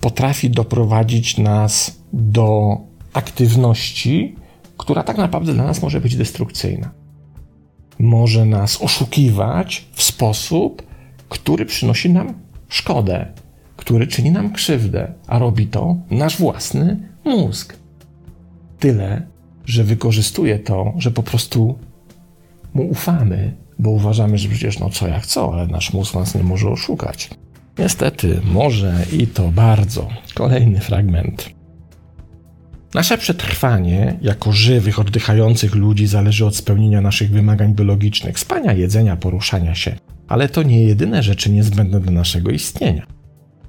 potrafi 0.00 0.50
doprowadzić 0.50 1.38
nas 1.38 2.00
do 2.12 2.76
aktywności, 3.12 4.36
która 4.78 5.02
tak 5.02 5.16
naprawdę 5.16 5.54
dla 5.54 5.64
nas 5.64 5.82
może 5.82 6.00
być 6.00 6.16
destrukcyjna. 6.16 6.90
Może 7.98 8.44
nas 8.44 8.82
oszukiwać 8.82 9.84
w 9.92 10.02
sposób, 10.02 10.82
który 11.28 11.66
przynosi 11.66 12.10
nam 12.10 12.34
szkodę, 12.68 13.26
który 13.76 14.06
czyni 14.06 14.30
nam 14.30 14.52
krzywdę, 14.52 15.12
a 15.26 15.38
robi 15.38 15.66
to 15.66 15.96
nasz 16.10 16.38
własny 16.38 17.08
mózg. 17.24 17.76
Tyle, 18.78 19.26
że 19.66 19.84
wykorzystuje 19.84 20.58
to, 20.58 20.92
że 20.98 21.10
po 21.10 21.22
prostu 21.22 21.78
mu 22.74 22.90
ufamy 22.90 23.64
bo 23.78 23.90
uważamy, 23.90 24.38
że 24.38 24.48
przecież 24.48 24.78
no 24.78 24.90
co 24.90 25.08
jak 25.08 25.26
co, 25.26 25.52
ale 25.52 25.66
nasz 25.66 25.92
mózg 25.92 26.14
nas 26.14 26.34
nie 26.34 26.42
może 26.42 26.68
oszukać. 26.68 27.30
Niestety, 27.78 28.40
może 28.44 28.94
i 29.12 29.26
to 29.26 29.48
bardzo. 29.48 30.08
Kolejny 30.34 30.80
fragment. 30.80 31.50
Nasze 32.94 33.18
przetrwanie 33.18 34.18
jako 34.22 34.52
żywych, 34.52 34.98
oddychających 34.98 35.74
ludzi 35.74 36.06
zależy 36.06 36.46
od 36.46 36.56
spełnienia 36.56 37.00
naszych 37.00 37.30
wymagań 37.30 37.74
biologicznych, 37.74 38.38
spania, 38.38 38.72
jedzenia, 38.72 39.16
poruszania 39.16 39.74
się. 39.74 39.96
Ale 40.28 40.48
to 40.48 40.62
nie 40.62 40.84
jedyne 40.84 41.22
rzeczy 41.22 41.50
niezbędne 41.50 42.00
do 42.00 42.10
naszego 42.10 42.50
istnienia. 42.50 43.06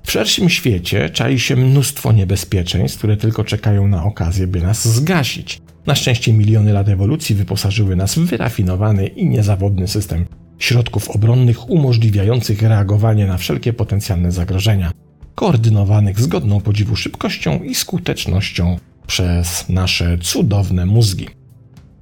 W 0.03 0.11
szerszym 0.11 0.49
świecie 0.49 1.09
czai 1.09 1.39
się 1.39 1.55
mnóstwo 1.55 2.11
niebezpieczeństw, 2.11 2.97
które 2.97 3.17
tylko 3.17 3.43
czekają 3.43 3.87
na 3.87 4.03
okazję, 4.03 4.47
by 4.47 4.61
nas 4.61 4.87
zgasić. 4.87 5.61
Na 5.87 5.95
szczęście 5.95 6.33
miliony 6.33 6.73
lat 6.73 6.89
ewolucji 6.89 7.35
wyposażyły 7.35 7.95
nas 7.95 8.15
w 8.15 8.25
wyrafinowany 8.25 9.07
i 9.07 9.29
niezawodny 9.29 9.87
system 9.87 10.25
środków 10.59 11.09
obronnych 11.09 11.69
umożliwiających 11.69 12.61
reagowanie 12.61 13.27
na 13.27 13.37
wszelkie 13.37 13.73
potencjalne 13.73 14.31
zagrożenia, 14.31 14.91
koordynowanych 15.35 16.19
zgodną 16.19 16.61
podziwu 16.61 16.95
szybkością 16.95 17.63
i 17.63 17.75
skutecznością 17.75 18.79
przez 19.07 19.69
nasze 19.69 20.17
cudowne 20.17 20.85
mózgi. 20.85 21.27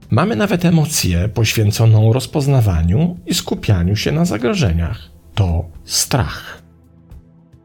Mamy 0.10 0.36
nawet 0.36 0.66
emocję 0.66 1.30
poświęconą 1.30 2.14
rozpoznawaniu 2.14 3.18
i 3.26 3.34
skupianiu 3.34 3.96
się 3.96 4.12
na 4.12 4.26
zagrożeniach. 4.26 5.10
To 5.36 5.66
strach. 5.86 6.64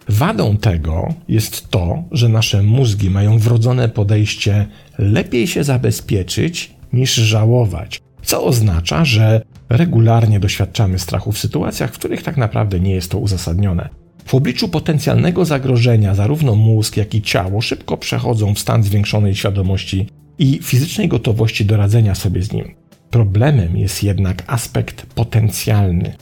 Wadą 0.09 0.57
tego 0.57 1.15
jest 1.29 1.71
to, 1.71 2.05
że 2.13 2.29
nasze 2.29 2.63
mózgi 2.63 3.11
mają 3.11 3.39
wrodzone 3.39 3.89
podejście 3.89 4.67
lepiej 4.99 5.47
się 5.47 5.65
zabezpieczyć 5.65 6.75
niż 6.93 7.15
żałować, 7.15 8.01
co 8.23 8.45
oznacza, 8.45 9.05
że 9.05 9.43
regularnie 9.69 10.41
doświadczamy 10.41 10.99
strachu 10.99 11.33
w 11.33 11.39
sytuacjach, 11.39 11.93
w 11.93 11.99
których 11.99 12.23
tak 12.23 12.37
naprawdę 12.37 12.81
nie 12.81 12.95
jest 12.95 13.11
to 13.11 13.19
uzasadnione. 13.19 13.89
W 14.25 14.35
obliczu 14.35 14.69
potencjalnego 14.69 15.45
zagrożenia 15.45 16.15
zarówno 16.15 16.55
mózg, 16.55 16.97
jak 16.97 17.15
i 17.15 17.23
ciało 17.23 17.61
szybko 17.61 17.97
przechodzą 17.97 18.55
w 18.55 18.59
stan 18.59 18.83
zwiększonej 18.83 19.35
świadomości 19.35 20.07
i 20.39 20.59
fizycznej 20.63 21.09
gotowości 21.09 21.65
do 21.65 21.77
radzenia 21.77 22.15
sobie 22.15 22.43
z 22.43 22.53
nim. 22.53 22.75
Problemem 23.11 23.77
jest 23.77 24.03
jednak 24.03 24.43
aspekt 24.47 25.07
potencjalny. 25.07 26.15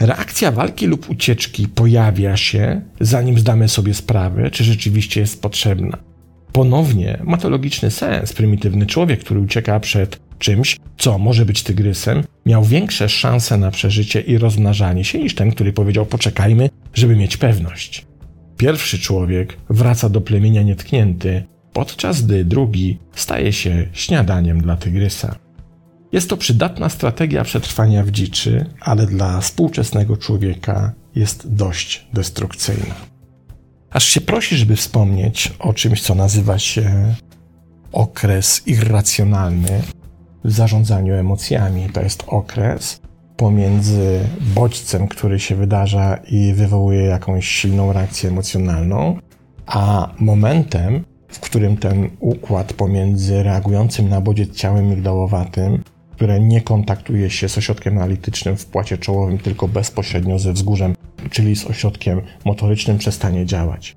Reakcja 0.00 0.52
walki 0.52 0.86
lub 0.86 1.10
ucieczki 1.10 1.68
pojawia 1.68 2.36
się, 2.36 2.80
zanim 3.00 3.38
zdamy 3.38 3.68
sobie 3.68 3.94
sprawę, 3.94 4.50
czy 4.50 4.64
rzeczywiście 4.64 5.20
jest 5.20 5.42
potrzebna. 5.42 6.11
Ponownie 6.52 7.18
ma 7.24 7.36
to 7.36 7.50
logiczny 7.50 7.90
sens. 7.90 8.32
Prymitywny 8.32 8.86
człowiek, 8.86 9.20
który 9.20 9.40
ucieka 9.40 9.80
przed 9.80 10.20
czymś, 10.38 10.76
co 10.98 11.18
może 11.18 11.46
być 11.46 11.62
tygrysem, 11.62 12.24
miał 12.46 12.64
większe 12.64 13.08
szanse 13.08 13.56
na 13.56 13.70
przeżycie 13.70 14.20
i 14.20 14.38
rozmnażanie 14.38 15.04
się 15.04 15.18
niż 15.18 15.34
ten, 15.34 15.50
który 15.50 15.72
powiedział: 15.72 16.06
Poczekajmy, 16.06 16.70
żeby 16.94 17.16
mieć 17.16 17.36
pewność. 17.36 18.06
Pierwszy 18.56 18.98
człowiek 18.98 19.56
wraca 19.70 20.08
do 20.08 20.20
plemienia 20.20 20.62
nietknięty, 20.62 21.42
podczas 21.72 22.22
gdy 22.22 22.44
drugi 22.44 22.98
staje 23.14 23.52
się 23.52 23.86
śniadaniem 23.92 24.60
dla 24.60 24.76
tygrysa. 24.76 25.34
Jest 26.12 26.30
to 26.30 26.36
przydatna 26.36 26.88
strategia 26.88 27.44
przetrwania 27.44 28.04
w 28.04 28.10
dziczy, 28.10 28.66
ale 28.80 29.06
dla 29.06 29.40
współczesnego 29.40 30.16
człowieka 30.16 30.92
jest 31.14 31.54
dość 31.54 32.06
destrukcyjna. 32.12 33.11
Aż 33.92 34.04
się 34.04 34.20
prosi, 34.20 34.56
żeby 34.56 34.76
wspomnieć 34.76 35.52
o 35.58 35.72
czymś, 35.72 36.02
co 36.02 36.14
nazywa 36.14 36.58
się 36.58 37.14
okres 37.92 38.62
irracjonalny 38.66 39.82
w 40.44 40.52
zarządzaniu 40.52 41.14
emocjami. 41.14 41.88
To 41.92 42.02
jest 42.02 42.24
okres 42.26 43.00
pomiędzy 43.36 44.20
bodźcem, 44.54 45.08
który 45.08 45.40
się 45.40 45.56
wydarza 45.56 46.16
i 46.28 46.52
wywołuje 46.52 47.02
jakąś 47.02 47.48
silną 47.48 47.92
reakcję 47.92 48.30
emocjonalną, 48.30 49.18
a 49.66 50.08
momentem, 50.18 51.04
w 51.28 51.40
którym 51.40 51.76
ten 51.76 52.10
układ 52.20 52.72
pomiędzy 52.72 53.42
reagującym 53.42 54.08
na 54.08 54.20
bodziec 54.20 54.56
ciałem 54.56 54.88
migdałowatym, 54.90 55.82
które 56.22 56.40
nie 56.40 56.60
kontaktuje 56.60 57.30
się 57.30 57.48
z 57.48 57.58
ośrodkiem 57.58 57.98
analitycznym 57.98 58.56
w 58.56 58.66
płacie 58.66 58.98
czołowym, 58.98 59.38
tylko 59.38 59.68
bezpośrednio 59.68 60.38
ze 60.38 60.52
wzgórzem, 60.52 60.94
czyli 61.30 61.56
z 61.56 61.66
ośrodkiem 61.66 62.20
motorycznym, 62.44 62.98
przestanie 62.98 63.46
działać. 63.46 63.96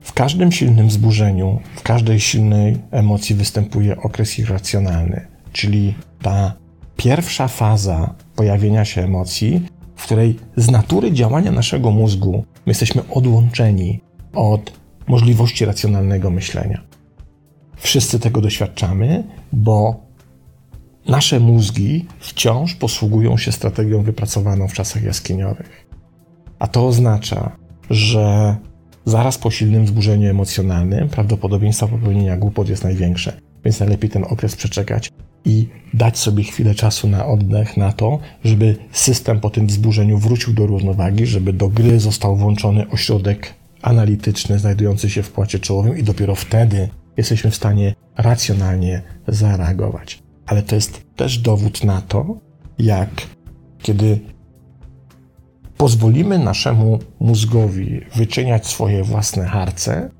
W 0.00 0.12
każdym 0.12 0.52
silnym 0.52 0.88
wzburzeniu, 0.88 1.60
w 1.76 1.82
każdej 1.82 2.20
silnej 2.20 2.76
emocji 2.90 3.34
występuje 3.34 3.96
okres 3.96 4.38
irracjonalny, 4.38 5.26
czyli 5.52 5.94
ta 6.22 6.52
pierwsza 6.96 7.48
faza 7.48 8.14
pojawienia 8.36 8.84
się 8.84 9.02
emocji, 9.02 9.62
w 9.96 10.04
której 10.04 10.38
z 10.56 10.70
natury 10.70 11.12
działania 11.12 11.52
naszego 11.52 11.90
mózgu 11.90 12.44
my 12.66 12.70
jesteśmy 12.70 13.02
odłączeni 13.08 14.00
od 14.34 14.72
możliwości 15.06 15.64
racjonalnego 15.64 16.30
myślenia. 16.30 16.80
Wszyscy 17.76 18.20
tego 18.20 18.40
doświadczamy, 18.40 19.24
bo 19.52 20.09
nasze 21.08 21.40
mózgi 21.40 22.06
wciąż 22.18 22.74
posługują 22.74 23.36
się 23.36 23.52
strategią 23.52 24.02
wypracowaną 24.02 24.68
w 24.68 24.72
czasach 24.72 25.02
jaskiniowych. 25.02 25.86
A 26.58 26.66
to 26.66 26.86
oznacza, 26.86 27.56
że 27.90 28.56
zaraz 29.04 29.38
po 29.38 29.50
silnym 29.50 29.84
wzburzeniu 29.84 30.30
emocjonalnym 30.30 31.08
prawdopodobieństwo 31.08 31.88
popełnienia 31.88 32.36
głupot 32.36 32.68
jest 32.68 32.84
największe, 32.84 33.40
więc 33.64 33.80
najlepiej 33.80 34.10
ten 34.10 34.24
okres 34.24 34.56
przeczekać 34.56 35.10
i 35.44 35.68
dać 35.94 36.18
sobie 36.18 36.44
chwilę 36.44 36.74
czasu 36.74 37.08
na 37.08 37.26
oddech, 37.26 37.76
na 37.76 37.92
to, 37.92 38.18
żeby 38.44 38.76
system 38.92 39.40
po 39.40 39.50
tym 39.50 39.66
wzburzeniu 39.66 40.18
wrócił 40.18 40.52
do 40.52 40.66
równowagi, 40.66 41.26
żeby 41.26 41.52
do 41.52 41.68
gry 41.68 42.00
został 42.00 42.36
włączony 42.36 42.90
ośrodek 42.90 43.54
analityczny 43.82 44.58
znajdujący 44.58 45.10
się 45.10 45.22
w 45.22 45.32
płacie 45.32 45.58
czołowym 45.58 45.98
i 45.98 46.02
dopiero 46.02 46.34
wtedy 46.34 46.88
jesteśmy 47.16 47.50
w 47.50 47.56
stanie 47.56 47.94
racjonalnie 48.16 49.02
zareagować. 49.28 50.22
Ale 50.50 50.62
to 50.62 50.74
jest 50.74 51.02
też 51.16 51.38
dowód 51.38 51.84
na 51.84 52.00
to, 52.00 52.36
jak 52.78 53.10
kiedy 53.82 54.20
pozwolimy 55.76 56.38
naszemu 56.38 56.98
mózgowi 57.20 58.00
wyczyniać 58.16 58.66
swoje 58.66 59.04
własne 59.04 59.46
harce 59.46 60.10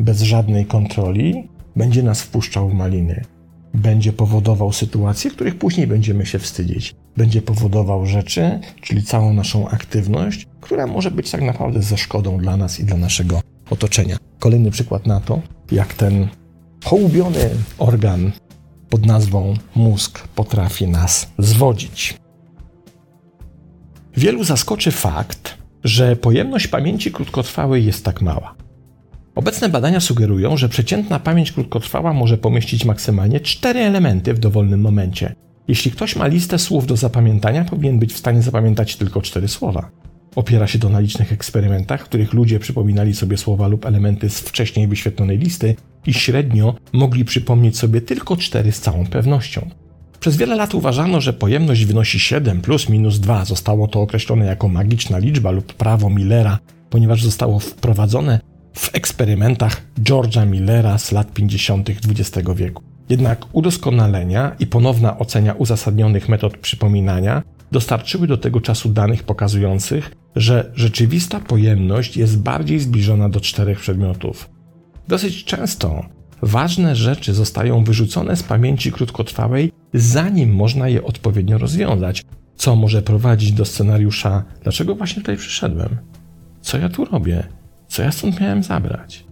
bez 0.00 0.22
żadnej 0.22 0.66
kontroli, 0.66 1.48
będzie 1.76 2.02
nas 2.02 2.22
wpuszczał 2.22 2.68
w 2.68 2.74
maliny. 2.74 3.24
Będzie 3.74 4.12
powodował 4.12 4.72
sytuacje, 4.72 5.30
których 5.30 5.58
później 5.58 5.86
będziemy 5.86 6.26
się 6.26 6.38
wstydzić. 6.38 6.94
Będzie 7.16 7.42
powodował 7.42 8.06
rzeczy, 8.06 8.60
czyli 8.80 9.02
całą 9.02 9.32
naszą 9.32 9.68
aktywność, 9.68 10.46
która 10.60 10.86
może 10.86 11.10
być 11.10 11.30
tak 11.30 11.42
naprawdę 11.42 11.82
ze 11.82 11.98
szkodą 11.98 12.38
dla 12.38 12.56
nas 12.56 12.80
i 12.80 12.84
dla 12.84 12.96
naszego 12.96 13.40
otoczenia. 13.70 14.16
Kolejny 14.38 14.70
przykład 14.70 15.06
na 15.06 15.20
to, 15.20 15.40
jak 15.72 15.94
ten 15.94 16.28
hołubiony 16.84 17.50
organ 17.78 18.32
pod 18.90 19.06
nazwą 19.06 19.54
mózg 19.74 20.28
potrafi 20.28 20.88
nas 20.88 21.32
zwodzić. 21.38 22.14
Wielu 24.16 24.44
zaskoczy 24.44 24.90
fakt, 24.90 25.58
że 25.84 26.16
pojemność 26.16 26.66
pamięci 26.68 27.12
krótkotrwałej 27.12 27.84
jest 27.84 28.04
tak 28.04 28.22
mała. 28.22 28.54
Obecne 29.34 29.68
badania 29.68 30.00
sugerują, 30.00 30.56
że 30.56 30.68
przeciętna 30.68 31.20
pamięć 31.20 31.52
krótkotrwała 31.52 32.12
może 32.12 32.38
pomieścić 32.38 32.84
maksymalnie 32.84 33.40
cztery 33.40 33.80
elementy 33.80 34.34
w 34.34 34.38
dowolnym 34.38 34.80
momencie. 34.80 35.34
Jeśli 35.68 35.90
ktoś 35.90 36.16
ma 36.16 36.26
listę 36.26 36.58
słów 36.58 36.86
do 36.86 36.96
zapamiętania, 36.96 37.64
powinien 37.64 37.98
być 37.98 38.12
w 38.12 38.18
stanie 38.18 38.42
zapamiętać 38.42 38.96
tylko 38.96 39.22
cztery 39.22 39.48
słowa. 39.48 39.90
Opiera 40.36 40.66
się 40.66 40.78
to 40.78 40.88
na 40.88 41.00
licznych 41.00 41.32
eksperymentach, 41.32 42.00
w 42.00 42.04
których 42.04 42.32
ludzie 42.32 42.58
przypominali 42.58 43.14
sobie 43.14 43.36
słowa 43.36 43.68
lub 43.68 43.86
elementy 43.86 44.30
z 44.30 44.40
wcześniej 44.40 44.88
wyświetlonej 44.88 45.38
listy 45.38 45.76
i 46.06 46.14
średnio 46.14 46.74
mogli 46.92 47.24
przypomnieć 47.24 47.78
sobie 47.78 48.00
tylko 48.00 48.36
cztery 48.36 48.72
z 48.72 48.80
całą 48.80 49.06
pewnością. 49.06 49.70
Przez 50.20 50.36
wiele 50.36 50.56
lat 50.56 50.74
uważano, 50.74 51.20
że 51.20 51.32
pojemność 51.32 51.84
wynosi 51.84 52.20
7 52.20 52.60
plus 52.60 52.88
minus 52.88 53.18
2. 53.18 53.44
Zostało 53.44 53.88
to 53.88 54.00
określone 54.00 54.46
jako 54.46 54.68
magiczna 54.68 55.18
liczba 55.18 55.50
lub 55.50 55.74
prawo 55.74 56.10
Millera, 56.10 56.58
ponieważ 56.90 57.24
zostało 57.24 57.58
wprowadzone 57.58 58.40
w 58.72 58.94
eksperymentach 58.94 59.82
George'a 60.00 60.46
Millera 60.46 60.98
z 60.98 61.12
lat 61.12 61.32
50. 61.32 61.90
XX 61.90 62.48
wieku. 62.56 62.82
Jednak 63.08 63.46
udoskonalenia 63.52 64.56
i 64.58 64.66
ponowna 64.66 65.18
ocenia 65.18 65.52
uzasadnionych 65.52 66.28
metod 66.28 66.58
przypominania 66.58 67.42
dostarczyły 67.72 68.26
do 68.26 68.36
tego 68.36 68.60
czasu 68.60 68.88
danych 68.88 69.22
pokazujących, 69.22 70.10
że 70.36 70.72
rzeczywista 70.74 71.40
pojemność 71.40 72.16
jest 72.16 72.42
bardziej 72.42 72.80
zbliżona 72.80 73.28
do 73.28 73.40
czterech 73.40 73.80
przedmiotów. 73.80 74.50
Dosyć 75.10 75.44
często 75.44 76.04
ważne 76.42 76.96
rzeczy 76.96 77.34
zostają 77.34 77.84
wyrzucone 77.84 78.36
z 78.36 78.42
pamięci 78.42 78.92
krótkotrwałej, 78.92 79.72
zanim 79.94 80.54
można 80.54 80.88
je 80.88 81.04
odpowiednio 81.04 81.58
rozwiązać, 81.58 82.24
co 82.56 82.76
może 82.76 83.02
prowadzić 83.02 83.52
do 83.52 83.64
scenariusza: 83.64 84.44
dlaczego 84.62 84.94
właśnie 84.94 85.22
tutaj 85.22 85.36
przyszedłem? 85.36 85.98
Co 86.60 86.78
ja 86.78 86.88
tu 86.88 87.04
robię? 87.04 87.46
Co 87.88 88.02
ja 88.02 88.12
stąd 88.12 88.40
miałem 88.40 88.62
zabrać? 88.62 89.24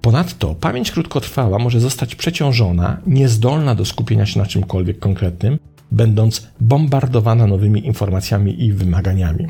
Ponadto 0.00 0.54
pamięć 0.54 0.90
krótkotrwała 0.90 1.58
może 1.58 1.80
zostać 1.80 2.14
przeciążona, 2.14 3.00
niezdolna 3.06 3.74
do 3.74 3.84
skupienia 3.84 4.26
się 4.26 4.40
na 4.40 4.46
czymkolwiek 4.46 4.98
konkretnym, 4.98 5.58
będąc 5.92 6.48
bombardowana 6.60 7.46
nowymi 7.46 7.86
informacjami 7.86 8.64
i 8.64 8.72
wymaganiami. 8.72 9.46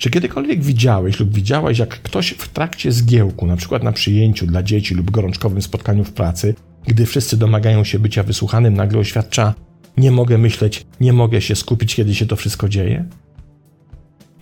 Czy 0.00 0.10
kiedykolwiek 0.10 0.62
widziałeś 0.62 1.20
lub 1.20 1.34
widziałaś, 1.34 1.78
jak 1.78 1.88
ktoś 1.88 2.30
w 2.30 2.48
trakcie 2.48 2.92
zgiełku, 2.92 3.46
na 3.46 3.56
przykład 3.56 3.82
na 3.82 3.92
przyjęciu 3.92 4.46
dla 4.46 4.62
dzieci 4.62 4.94
lub 4.94 5.10
gorączkowym 5.10 5.62
spotkaniu 5.62 6.04
w 6.04 6.12
pracy, 6.12 6.54
gdy 6.86 7.06
wszyscy 7.06 7.36
domagają 7.36 7.84
się 7.84 7.98
bycia 7.98 8.22
wysłuchanym, 8.22 8.74
nagle 8.74 8.98
oświadcza: 8.98 9.54
Nie 9.96 10.10
mogę 10.10 10.38
myśleć, 10.38 10.86
nie 11.00 11.12
mogę 11.12 11.40
się 11.40 11.56
skupić, 11.56 11.94
kiedy 11.94 12.14
się 12.14 12.26
to 12.26 12.36
wszystko 12.36 12.68
dzieje? 12.68 13.04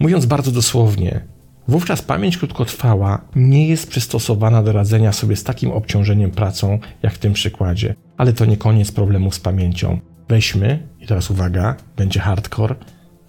Mówiąc 0.00 0.26
bardzo 0.26 0.52
dosłownie, 0.52 1.24
wówczas 1.68 2.02
pamięć 2.02 2.36
krótkotrwała 2.36 3.24
nie 3.36 3.68
jest 3.68 3.90
przystosowana 3.90 4.62
do 4.62 4.72
radzenia 4.72 5.12
sobie 5.12 5.36
z 5.36 5.44
takim 5.44 5.70
obciążeniem 5.70 6.30
pracą, 6.30 6.78
jak 7.02 7.14
w 7.14 7.18
tym 7.18 7.32
przykładzie. 7.32 7.94
Ale 8.16 8.32
to 8.32 8.44
nie 8.44 8.56
koniec 8.56 8.92
problemu 8.92 9.32
z 9.32 9.40
pamięcią. 9.40 10.00
Weźmy, 10.28 10.88
i 11.00 11.06
teraz 11.06 11.30
uwaga, 11.30 11.76
będzie 11.96 12.20
hardcore, 12.20 12.74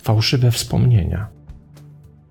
fałszywe 0.01 0.51
wspomnienia. 0.51 1.38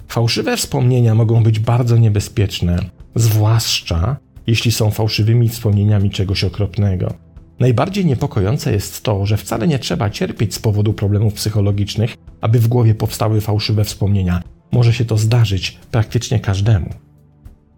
Fałszywe 0.09 0.57
wspomnienia 0.57 1.15
mogą 1.15 1.43
być 1.43 1.59
bardzo 1.59 1.97
niebezpieczne, 1.97 2.79
zwłaszcza 3.15 4.17
jeśli 4.47 4.73
są 4.73 4.91
fałszywymi 4.91 5.49
wspomnieniami 5.49 6.11
czegoś 6.11 6.45
okropnego. 6.45 7.15
Najbardziej 7.61 8.07
niepokojące 8.07 8.73
jest 8.73 9.03
to, 9.03 9.27
że 9.27 9.37
wcale 9.37 9.69
nie 9.69 9.79
trzeba 9.79 10.11
cierpieć 10.11 10.55
z 10.55 10.59
powodu 10.59 10.93
problemów 10.93 11.35
psychologicznych, 11.35 12.17
aby 12.41 12.59
w 12.61 12.69
głowie 12.69 12.95
powstały 12.95 13.41
fałszywe 13.41 13.85
wspomnienia. 13.85 14.43
Może 14.73 14.93
się 14.93 15.05
to 15.05 15.17
zdarzyć 15.17 15.79
praktycznie 15.91 16.41
każdemu. 16.41 16.91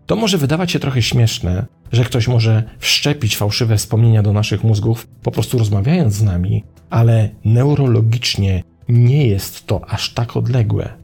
To 0.07 0.17
może 0.17 0.39
wydawać 0.39 0.73
się 0.73 0.79
trochę 0.79 1.03
śmieszne, 1.03 1.67
że 1.93 2.05
ktoś 2.05 2.29
może 2.29 2.63
wszczepić 2.79 3.37
fałszywe 3.37 3.77
wspomnienia 3.77 4.23
do 4.23 4.33
naszych 4.33 4.65
mózgów, 4.65 5.07
po 5.23 5.31
prostu 5.31 5.59
rozmawiając 5.59 6.15
z 6.15 6.23
nami, 6.23 6.65
ale 6.91 7.31
neurologicznie 7.45 8.63
nie 8.89 9.27
jest 9.27 9.67
to 9.67 9.91
aż 9.91 10.15
tak 10.15 10.37
odległe. 10.37 11.00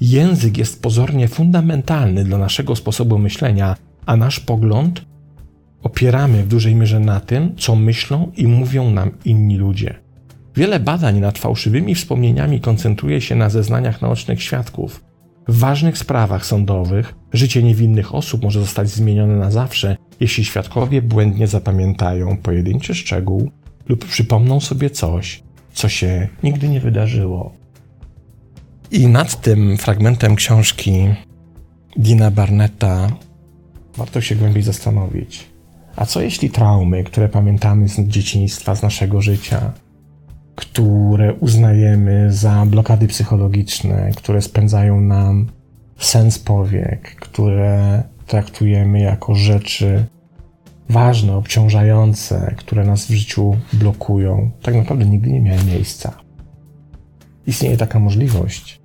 Język 0.00 0.58
jest 0.58 0.82
pozornie 0.82 1.28
fundamentalny 1.28 2.24
dla 2.24 2.38
naszego 2.38 2.76
sposobu 2.76 3.18
myślenia, 3.18 3.76
a 4.06 4.16
nasz 4.16 4.40
pogląd 4.40 5.04
opieramy 5.82 6.42
w 6.42 6.48
dużej 6.48 6.74
mierze 6.74 7.00
na 7.00 7.20
tym, 7.20 7.56
co 7.56 7.76
myślą 7.76 8.32
i 8.36 8.46
mówią 8.46 8.90
nam 8.90 9.10
inni 9.24 9.56
ludzie. 9.56 9.94
Wiele 10.56 10.80
badań 10.80 11.20
nad 11.20 11.38
fałszywymi 11.38 11.94
wspomnieniami 11.94 12.60
koncentruje 12.60 13.20
się 13.20 13.34
na 13.36 13.50
zeznaniach 13.50 14.02
naocznych 14.02 14.42
świadków. 14.42 15.04
W 15.48 15.58
ważnych 15.58 15.98
sprawach 15.98 16.46
sądowych 16.46 17.14
życie 17.32 17.62
niewinnych 17.62 18.14
osób 18.14 18.42
może 18.42 18.60
zostać 18.60 18.88
zmienione 18.88 19.36
na 19.36 19.50
zawsze, 19.50 19.96
jeśli 20.20 20.44
świadkowie 20.44 21.02
błędnie 21.02 21.46
zapamiętają 21.46 22.36
pojedynczy 22.36 22.94
szczegół 22.94 23.50
lub 23.88 24.04
przypomną 24.04 24.60
sobie 24.60 24.90
coś, 24.90 25.42
co 25.72 25.88
się 25.88 26.28
nigdy 26.42 26.68
nie 26.68 26.80
wydarzyło. 26.80 27.65
I 28.90 29.06
nad 29.06 29.40
tym 29.40 29.76
fragmentem 29.76 30.36
książki 30.36 31.08
Dina 31.96 32.30
Barnetta 32.30 33.08
warto 33.96 34.20
się 34.20 34.34
głębiej 34.34 34.62
zastanowić. 34.62 35.46
A 35.96 36.06
co 36.06 36.20
jeśli 36.20 36.50
traumy, 36.50 37.04
które 37.04 37.28
pamiętamy 37.28 37.88
z 37.88 38.00
dzieciństwa, 38.00 38.74
z 38.74 38.82
naszego 38.82 39.22
życia, 39.22 39.72
które 40.54 41.34
uznajemy 41.34 42.32
za 42.32 42.66
blokady 42.66 43.08
psychologiczne, 43.08 44.10
które 44.16 44.42
spędzają 44.42 45.00
nam 45.00 45.46
sens 45.98 46.38
powiek, 46.38 47.16
które 47.16 48.02
traktujemy 48.26 49.00
jako 49.00 49.34
rzeczy 49.34 50.04
ważne, 50.88 51.36
obciążające, 51.36 52.54
które 52.58 52.84
nas 52.84 53.06
w 53.06 53.10
życiu 53.10 53.56
blokują, 53.72 54.50
tak 54.62 54.74
naprawdę 54.74 55.04
nigdy 55.04 55.30
nie 55.30 55.40
miały 55.40 55.64
miejsca. 55.64 56.25
Istnieje 57.46 57.76
taka 57.76 57.98
możliwość. 57.98 58.80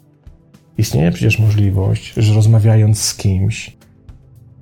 Istnieje 0.78 1.12
przecież 1.12 1.40
możliwość, 1.40 2.14
że 2.18 2.34
rozmawiając 2.34 3.02
z 3.02 3.16
kimś, 3.16 3.78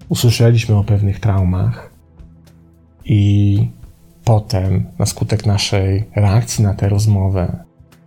usłyszeliśmy 0.10 0.76
o 0.76 0.84
pewnych 0.84 1.20
traumach 1.20 1.94
I 3.06 3.68
potem, 4.24 4.86
na 5.00 5.06
skutek 5.06 5.46
naszej 5.46 6.04
reakcji 6.16 6.64
na 6.64 6.74
tę 6.74 6.90
rozmowę, 6.90 7.64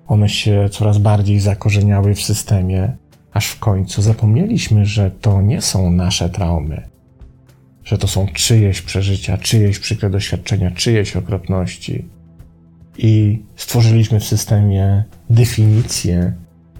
one 0.07 0.28
się 0.28 0.68
coraz 0.70 0.98
bardziej 0.98 1.40
zakorzeniały 1.40 2.14
w 2.14 2.22
systemie, 2.22 2.96
aż 3.33 3.46
w 3.46 3.59
końcu 3.59 4.02
zapomnieliśmy, 4.02 4.87
że 4.87 5.11
to 5.11 5.42
nie 5.42 5.61
są 5.61 5.90
nasze 5.90 6.31
traumy, 6.31 6.83
że 7.85 7.98
to 7.98 8.07
są 8.07 8.26
czyjeś 8.26 8.83
przeżycia, 8.83 9.38
czyjeś 9.38 9.78
przykre 9.78 10.11
doświadczenia, 10.11 10.70
czyjeś 10.70 11.16
okropności. 11.16 12.09
I 12.98 13.42
stworzyliśmy 13.57 14.20
w 14.20 14.24
systemie 14.24 15.05
definicję, 15.33 16.33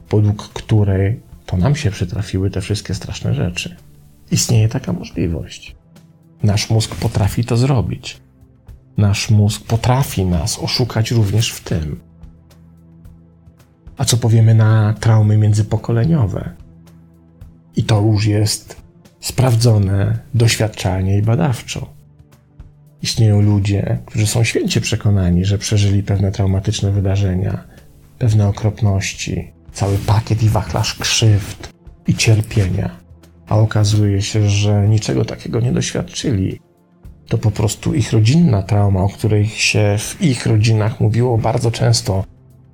podług 0.09 0.49
której 0.49 1.21
to 1.47 1.57
nam 1.57 1.77
się 1.77 1.91
przytrafiły 1.91 2.51
te 2.51 2.61
wszystkie 2.61 2.95
straszne 2.95 3.35
rzeczy. 3.35 3.77
Istnieje 4.31 4.69
taka 4.69 4.93
możliwość. 4.93 5.77
Nasz 6.43 6.71
mózg 6.71 6.95
potrafi 6.95 7.45
to 7.45 7.57
zrobić. 7.57 8.21
Nasz 8.97 9.31
mózg 9.31 9.63
potrafi 9.63 10.25
nas 10.25 10.59
oszukać 10.59 11.11
również 11.11 11.53
w 11.53 11.61
tym. 11.65 12.01
A 13.97 14.05
co 14.05 14.17
powiemy 14.17 14.55
na 14.55 14.95
traumy 15.01 15.39
międzypokoleniowe? 15.39 16.51
I 17.77 17.85
to 17.85 18.01
już 18.01 18.27
jest 18.27 18.77
sprawdzone 19.21 20.19
doświadczalnie 20.35 21.19
i 21.19 21.23
badawczo. 21.23 21.93
Istnieją 23.03 23.43
ludzie, 23.43 23.99
którzy 24.07 24.27
są 24.27 24.45
święcie 24.45 24.81
przekonani, 24.81 25.45
że 25.45 25.59
przeżyli 25.59 26.03
pewne 26.03 26.33
traumatyczne 26.33 26.91
wydarzenia, 26.91 27.72
pewne 28.23 28.49
okropności, 28.49 29.53
cały 29.73 29.99
pakiet 29.99 30.43
i 30.43 30.49
wachlarz 30.49 30.95
krzywd 30.95 31.73
i 32.07 32.15
cierpienia, 32.15 32.91
a 33.49 33.59
okazuje 33.59 34.23
się, 34.23 34.49
że 34.49 34.89
niczego 34.89 35.25
takiego 35.25 35.61
nie 35.61 35.73
doświadczyli. 35.73 36.61
To 37.29 37.39
po 37.39 37.51
prostu 37.51 37.95
ich 37.95 38.13
rodzinna 38.13 38.63
trauma, 38.63 39.03
o 39.03 39.09
której 39.09 39.47
się 39.47 39.97
w 39.99 40.23
ich 40.23 40.47
rodzinach 40.47 41.01
mówiło 41.01 41.39
bardzo 41.39 41.71
często, 41.71 42.25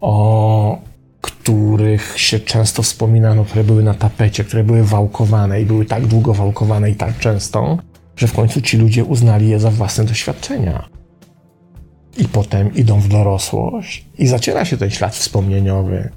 o 0.00 0.78
których 1.20 2.14
się 2.20 2.40
często 2.40 2.82
wspominano, 2.82 3.44
które 3.44 3.64
były 3.64 3.82
na 3.82 3.94
tapecie, 3.94 4.44
które 4.44 4.64
były 4.64 4.84
wałkowane 4.84 5.62
i 5.62 5.66
były 5.66 5.84
tak 5.84 6.06
długo 6.06 6.34
wałkowane 6.34 6.90
i 6.90 6.94
tak 6.94 7.18
często, 7.18 7.78
że 8.16 8.26
w 8.26 8.32
końcu 8.32 8.60
ci 8.60 8.76
ludzie 8.76 9.04
uznali 9.04 9.48
je 9.48 9.60
za 9.60 9.70
własne 9.70 10.04
doświadczenia. 10.04 10.97
I 12.18 12.28
potem 12.28 12.74
idą 12.74 13.00
w 13.00 13.08
dorosłość 13.08 14.04
i 14.18 14.26
zaciera 14.26 14.64
się 14.64 14.76
ten 14.76 14.90
ślad 14.90 15.16
wspomnieniowy, 15.16 16.10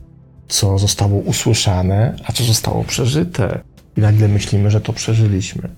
co 0.47 0.77
zostało 0.77 1.19
usłyszane, 1.19 2.15
a 2.25 2.31
co 2.31 2.43
zostało 2.43 2.83
przeżyte. 2.83 3.59
I 3.97 4.01
nagle 4.01 4.27
myślimy, 4.27 4.71
że 4.71 4.81
to 4.81 4.93
przeżyliśmy. 4.93 5.69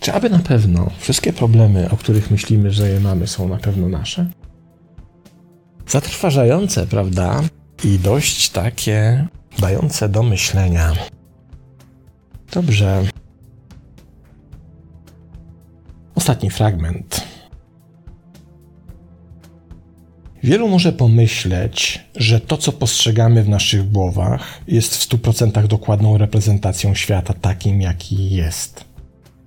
Czy 0.00 0.12
aby 0.12 0.30
na 0.30 0.38
pewno 0.38 0.90
wszystkie 0.98 1.32
problemy, 1.32 1.90
o 1.90 1.96
których 1.96 2.30
myślimy, 2.30 2.70
że 2.70 2.88
je 2.88 3.00
mamy, 3.00 3.26
są 3.26 3.48
na 3.48 3.56
pewno 3.56 3.88
nasze? 3.88 4.30
Zatrważające, 5.88 6.86
prawda? 6.86 7.42
I 7.84 7.98
dość 7.98 8.50
takie 8.50 9.26
dające 9.58 10.08
do 10.08 10.22
myślenia. 10.22 10.92
Dobrze. 12.52 13.02
Ostatni 16.14 16.50
fragment. 16.50 17.25
Wielu 20.46 20.68
może 20.68 20.92
pomyśleć, 20.92 22.00
że 22.16 22.40
to, 22.40 22.56
co 22.56 22.72
postrzegamy 22.72 23.42
w 23.42 23.48
naszych 23.48 23.90
głowach, 23.90 24.60
jest 24.68 24.96
w 24.96 25.08
100% 25.08 25.66
dokładną 25.66 26.18
reprezentacją 26.18 26.94
świata 26.94 27.34
takim, 27.34 27.80
jaki 27.80 28.30
jest. 28.30 28.84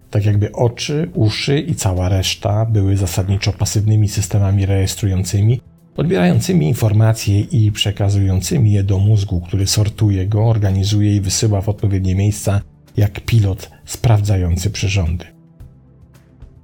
Tak 0.10 0.26
jakby 0.26 0.52
oczy, 0.52 1.10
uszy 1.14 1.60
i 1.60 1.76
cała 1.76 2.10
reszta 2.10 2.66
były 2.66 2.98
zasadniczo 2.98 3.54
pasywnymi 3.54 4.10
systemami 4.10 4.66
rejestrującymi, 4.66 5.62
odbierającymi 5.98 6.68
informacje 6.68 7.40
i 7.40 7.72
przekazującymi 7.72 8.72
je 8.72 8.84
do 8.84 8.98
mózgu, 8.98 9.42
który 9.42 9.68
sortuje 9.68 10.28
go, 10.28 10.46
organizuje 10.46 11.16
i 11.16 11.22
wysyła 11.22 11.62
w 11.62 11.70
odpowiednie 11.70 12.16
miejsca, 12.16 12.62
jak 12.98 13.20
pilot 13.20 13.70
sprawdzający 13.86 14.70
przyrządy. 14.70 15.26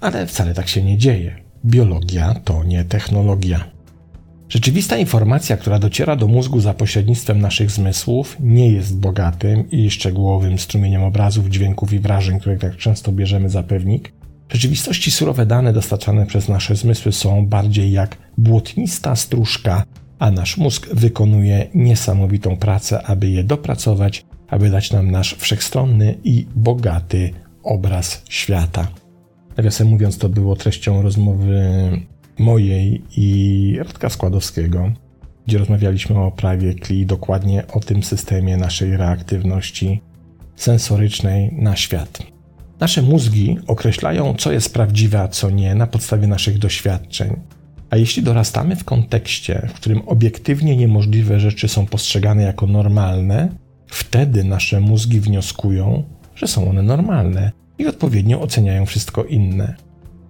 Ale 0.01 0.27
wcale 0.27 0.53
tak 0.53 0.67
się 0.67 0.83
nie 0.83 0.97
dzieje. 0.97 1.35
Biologia 1.65 2.33
to 2.33 2.63
nie 2.63 2.83
technologia. 2.83 3.74
Rzeczywista 4.49 4.97
informacja, 4.97 5.57
która 5.57 5.79
dociera 5.79 6.15
do 6.15 6.27
mózgu 6.27 6.59
za 6.59 6.73
pośrednictwem 6.73 7.39
naszych 7.39 7.71
zmysłów, 7.71 8.37
nie 8.39 8.71
jest 8.71 8.99
bogatym 8.99 9.71
i 9.71 9.91
szczegółowym 9.91 10.59
strumieniem 10.59 11.03
obrazów, 11.03 11.49
dźwięków 11.49 11.93
i 11.93 11.99
wrażeń, 11.99 12.39
które 12.39 12.57
tak 12.57 12.77
często 12.77 13.11
bierzemy 13.11 13.49
za 13.49 13.63
pewnik. 13.63 14.13
W 14.49 14.53
rzeczywistości 14.53 15.11
surowe 15.11 15.45
dane 15.45 15.73
dostarczane 15.73 16.25
przez 16.25 16.47
nasze 16.47 16.75
zmysły 16.75 17.11
są 17.11 17.47
bardziej 17.47 17.91
jak 17.91 18.17
błotnista 18.37 19.15
stróżka, 19.15 19.83
a 20.19 20.31
nasz 20.31 20.57
mózg 20.57 20.93
wykonuje 20.93 21.67
niesamowitą 21.73 22.57
pracę, 22.57 23.03
aby 23.03 23.29
je 23.29 23.43
dopracować, 23.43 24.25
aby 24.47 24.69
dać 24.69 24.91
nam 24.91 25.11
nasz 25.11 25.35
wszechstronny 25.35 26.17
i 26.23 26.45
bogaty 26.55 27.33
obraz 27.63 28.23
świata. 28.29 28.87
Nawiasem 29.57 29.87
mówiąc, 29.87 30.17
to 30.17 30.29
było 30.29 30.55
treścią 30.55 31.01
rozmowy 31.01 31.61
mojej 32.39 33.03
i 33.17 33.77
Radka 33.79 34.09
Składowskiego, 34.09 34.91
gdzie 35.47 35.57
rozmawialiśmy 35.57 36.19
o 36.19 36.31
prawie 36.31 36.73
KLI, 36.73 37.05
dokładnie 37.05 37.63
o 37.67 37.79
tym 37.79 38.03
systemie 38.03 38.57
naszej 38.57 38.97
reaktywności 38.97 40.01
sensorycznej 40.55 41.51
na 41.53 41.75
świat. 41.75 42.19
Nasze 42.79 43.01
mózgi 43.01 43.57
określają, 43.67 44.33
co 44.37 44.51
jest 44.51 44.73
prawdziwe, 44.73 45.21
a 45.21 45.27
co 45.27 45.49
nie, 45.49 45.75
na 45.75 45.87
podstawie 45.87 46.27
naszych 46.27 46.57
doświadczeń. 46.57 47.35
A 47.89 47.97
jeśli 47.97 48.23
dorastamy 48.23 48.75
w 48.75 48.83
kontekście, 48.83 49.67
w 49.69 49.73
którym 49.73 50.01
obiektywnie 50.05 50.77
niemożliwe 50.77 51.39
rzeczy 51.39 51.67
są 51.67 51.85
postrzegane 51.85 52.43
jako 52.43 52.67
normalne, 52.67 53.49
wtedy 53.87 54.43
nasze 54.43 54.79
mózgi 54.79 55.19
wnioskują, 55.19 56.03
że 56.35 56.47
są 56.47 56.69
one 56.69 56.81
normalne 56.81 57.51
i 57.77 57.87
odpowiednio 57.87 58.41
oceniają 58.41 58.85
wszystko 58.85 59.23
inne. 59.23 59.75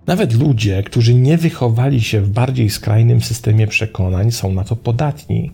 Nawet 0.07 0.33
ludzie, 0.33 0.83
którzy 0.83 1.13
nie 1.13 1.37
wychowali 1.37 2.01
się 2.01 2.21
w 2.21 2.29
bardziej 2.29 2.69
skrajnym 2.69 3.21
systemie 3.21 3.67
przekonań, 3.67 4.31
są 4.31 4.53
na 4.53 4.63
to 4.63 4.75
podatni. 4.75 5.51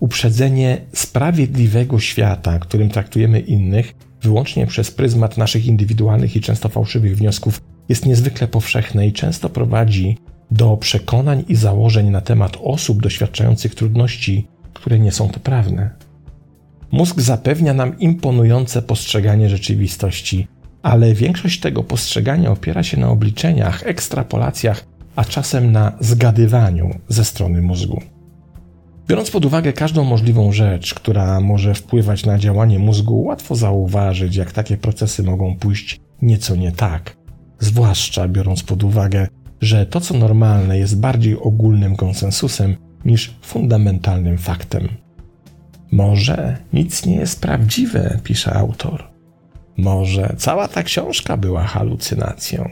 Uprzedzenie 0.00 0.80
sprawiedliwego 0.92 2.00
świata, 2.00 2.58
którym 2.58 2.90
traktujemy 2.90 3.40
innych, 3.40 3.94
wyłącznie 4.22 4.66
przez 4.66 4.90
pryzmat 4.90 5.38
naszych 5.38 5.66
indywidualnych 5.66 6.36
i 6.36 6.40
często 6.40 6.68
fałszywych 6.68 7.16
wniosków, 7.16 7.60
jest 7.88 8.06
niezwykle 8.06 8.48
powszechne 8.48 9.06
i 9.06 9.12
często 9.12 9.48
prowadzi 9.48 10.18
do 10.50 10.76
przekonań 10.76 11.44
i 11.48 11.56
założeń 11.56 12.10
na 12.10 12.20
temat 12.20 12.56
osób 12.62 13.02
doświadczających 13.02 13.74
trudności, 13.74 14.46
które 14.74 14.98
nie 14.98 15.12
są 15.12 15.28
poprawne. 15.28 15.90
Mózg 16.92 17.20
zapewnia 17.20 17.74
nam 17.74 17.98
imponujące 17.98 18.82
postrzeganie 18.82 19.48
rzeczywistości, 19.48 20.46
ale 20.84 21.14
większość 21.14 21.60
tego 21.60 21.82
postrzegania 21.82 22.50
opiera 22.50 22.82
się 22.82 23.00
na 23.00 23.08
obliczeniach, 23.08 23.86
ekstrapolacjach, 23.86 24.84
a 25.16 25.24
czasem 25.24 25.72
na 25.72 25.92
zgadywaniu 26.00 26.90
ze 27.08 27.24
strony 27.24 27.62
mózgu. 27.62 28.02
Biorąc 29.08 29.30
pod 29.30 29.44
uwagę 29.44 29.72
każdą 29.72 30.04
możliwą 30.04 30.52
rzecz, 30.52 30.94
która 30.94 31.40
może 31.40 31.74
wpływać 31.74 32.26
na 32.26 32.38
działanie 32.38 32.78
mózgu, 32.78 33.22
łatwo 33.22 33.54
zauważyć, 33.54 34.36
jak 34.36 34.52
takie 34.52 34.76
procesy 34.76 35.22
mogą 35.22 35.56
pójść 35.56 36.00
nieco 36.22 36.56
nie 36.56 36.72
tak. 36.72 37.16
Zwłaszcza 37.58 38.28
biorąc 38.28 38.62
pod 38.62 38.84
uwagę, 38.84 39.28
że 39.60 39.86
to, 39.86 40.00
co 40.00 40.14
normalne, 40.14 40.78
jest 40.78 41.00
bardziej 41.00 41.38
ogólnym 41.40 41.96
konsensusem 41.96 42.76
niż 43.04 43.34
fundamentalnym 43.42 44.38
faktem. 44.38 44.88
Może 45.92 46.56
nic 46.72 47.06
nie 47.06 47.16
jest 47.16 47.40
prawdziwe, 47.40 48.20
pisze 48.24 48.54
autor. 48.54 49.13
Może 49.76 50.34
cała 50.38 50.68
ta 50.68 50.82
książka 50.82 51.36
była 51.36 51.64
halucynacją. 51.64 52.70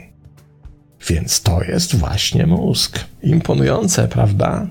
Więc 1.09 1.43
to 1.43 1.63
jest 1.63 1.97
właśnie 1.97 2.47
mózg. 2.47 3.05
Imponujące, 3.23 4.09
prawda? 4.09 4.67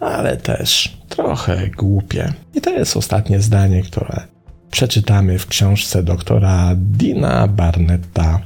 Ale 0.00 0.36
też 0.36 0.98
trochę 1.08 1.68
głupie. 1.68 2.32
I 2.54 2.60
to 2.60 2.70
jest 2.70 2.96
ostatnie 2.96 3.40
zdanie, 3.40 3.82
które 3.82 4.22
przeczytamy 4.70 5.38
w 5.38 5.46
książce 5.46 6.02
doktora 6.02 6.72
Dina 6.76 7.48
Barnetta. 7.48 8.40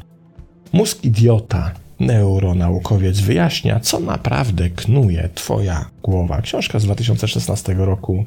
Mózg 0.72 1.05
idiota, 1.05 1.70
neuronaukowiec 2.01 3.20
wyjaśnia, 3.20 3.81
co 3.81 4.01
naprawdę 4.01 4.70
knuje 4.70 5.29
Twoja 5.35 5.85
głowa. 6.03 6.42
Książka 6.42 6.79
z 6.79 6.85
2016 6.85 7.75
roku. 7.75 8.25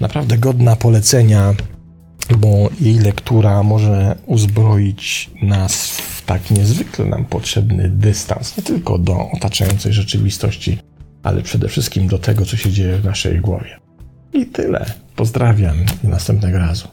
Naprawdę 0.00 0.38
godna 0.38 0.76
polecenia 0.76 1.54
bo 2.36 2.70
jej 2.80 2.98
lektura 2.98 3.62
może 3.62 4.16
uzbroić 4.26 5.30
nas 5.42 6.00
w 6.00 6.22
tak 6.26 6.50
niezwykle 6.50 7.04
nam 7.04 7.24
potrzebny 7.24 7.88
dystans, 7.88 8.56
nie 8.56 8.62
tylko 8.62 8.98
do 8.98 9.30
otaczającej 9.30 9.92
rzeczywistości, 9.92 10.78
ale 11.22 11.42
przede 11.42 11.68
wszystkim 11.68 12.08
do 12.08 12.18
tego, 12.18 12.44
co 12.44 12.56
się 12.56 12.70
dzieje 12.70 12.96
w 12.96 13.04
naszej 13.04 13.40
głowie. 13.40 13.78
I 14.32 14.46
tyle. 14.46 14.86
Pozdrawiam 15.16 15.76
i 16.04 16.08
następnego 16.08 16.58
razu. 16.58 16.88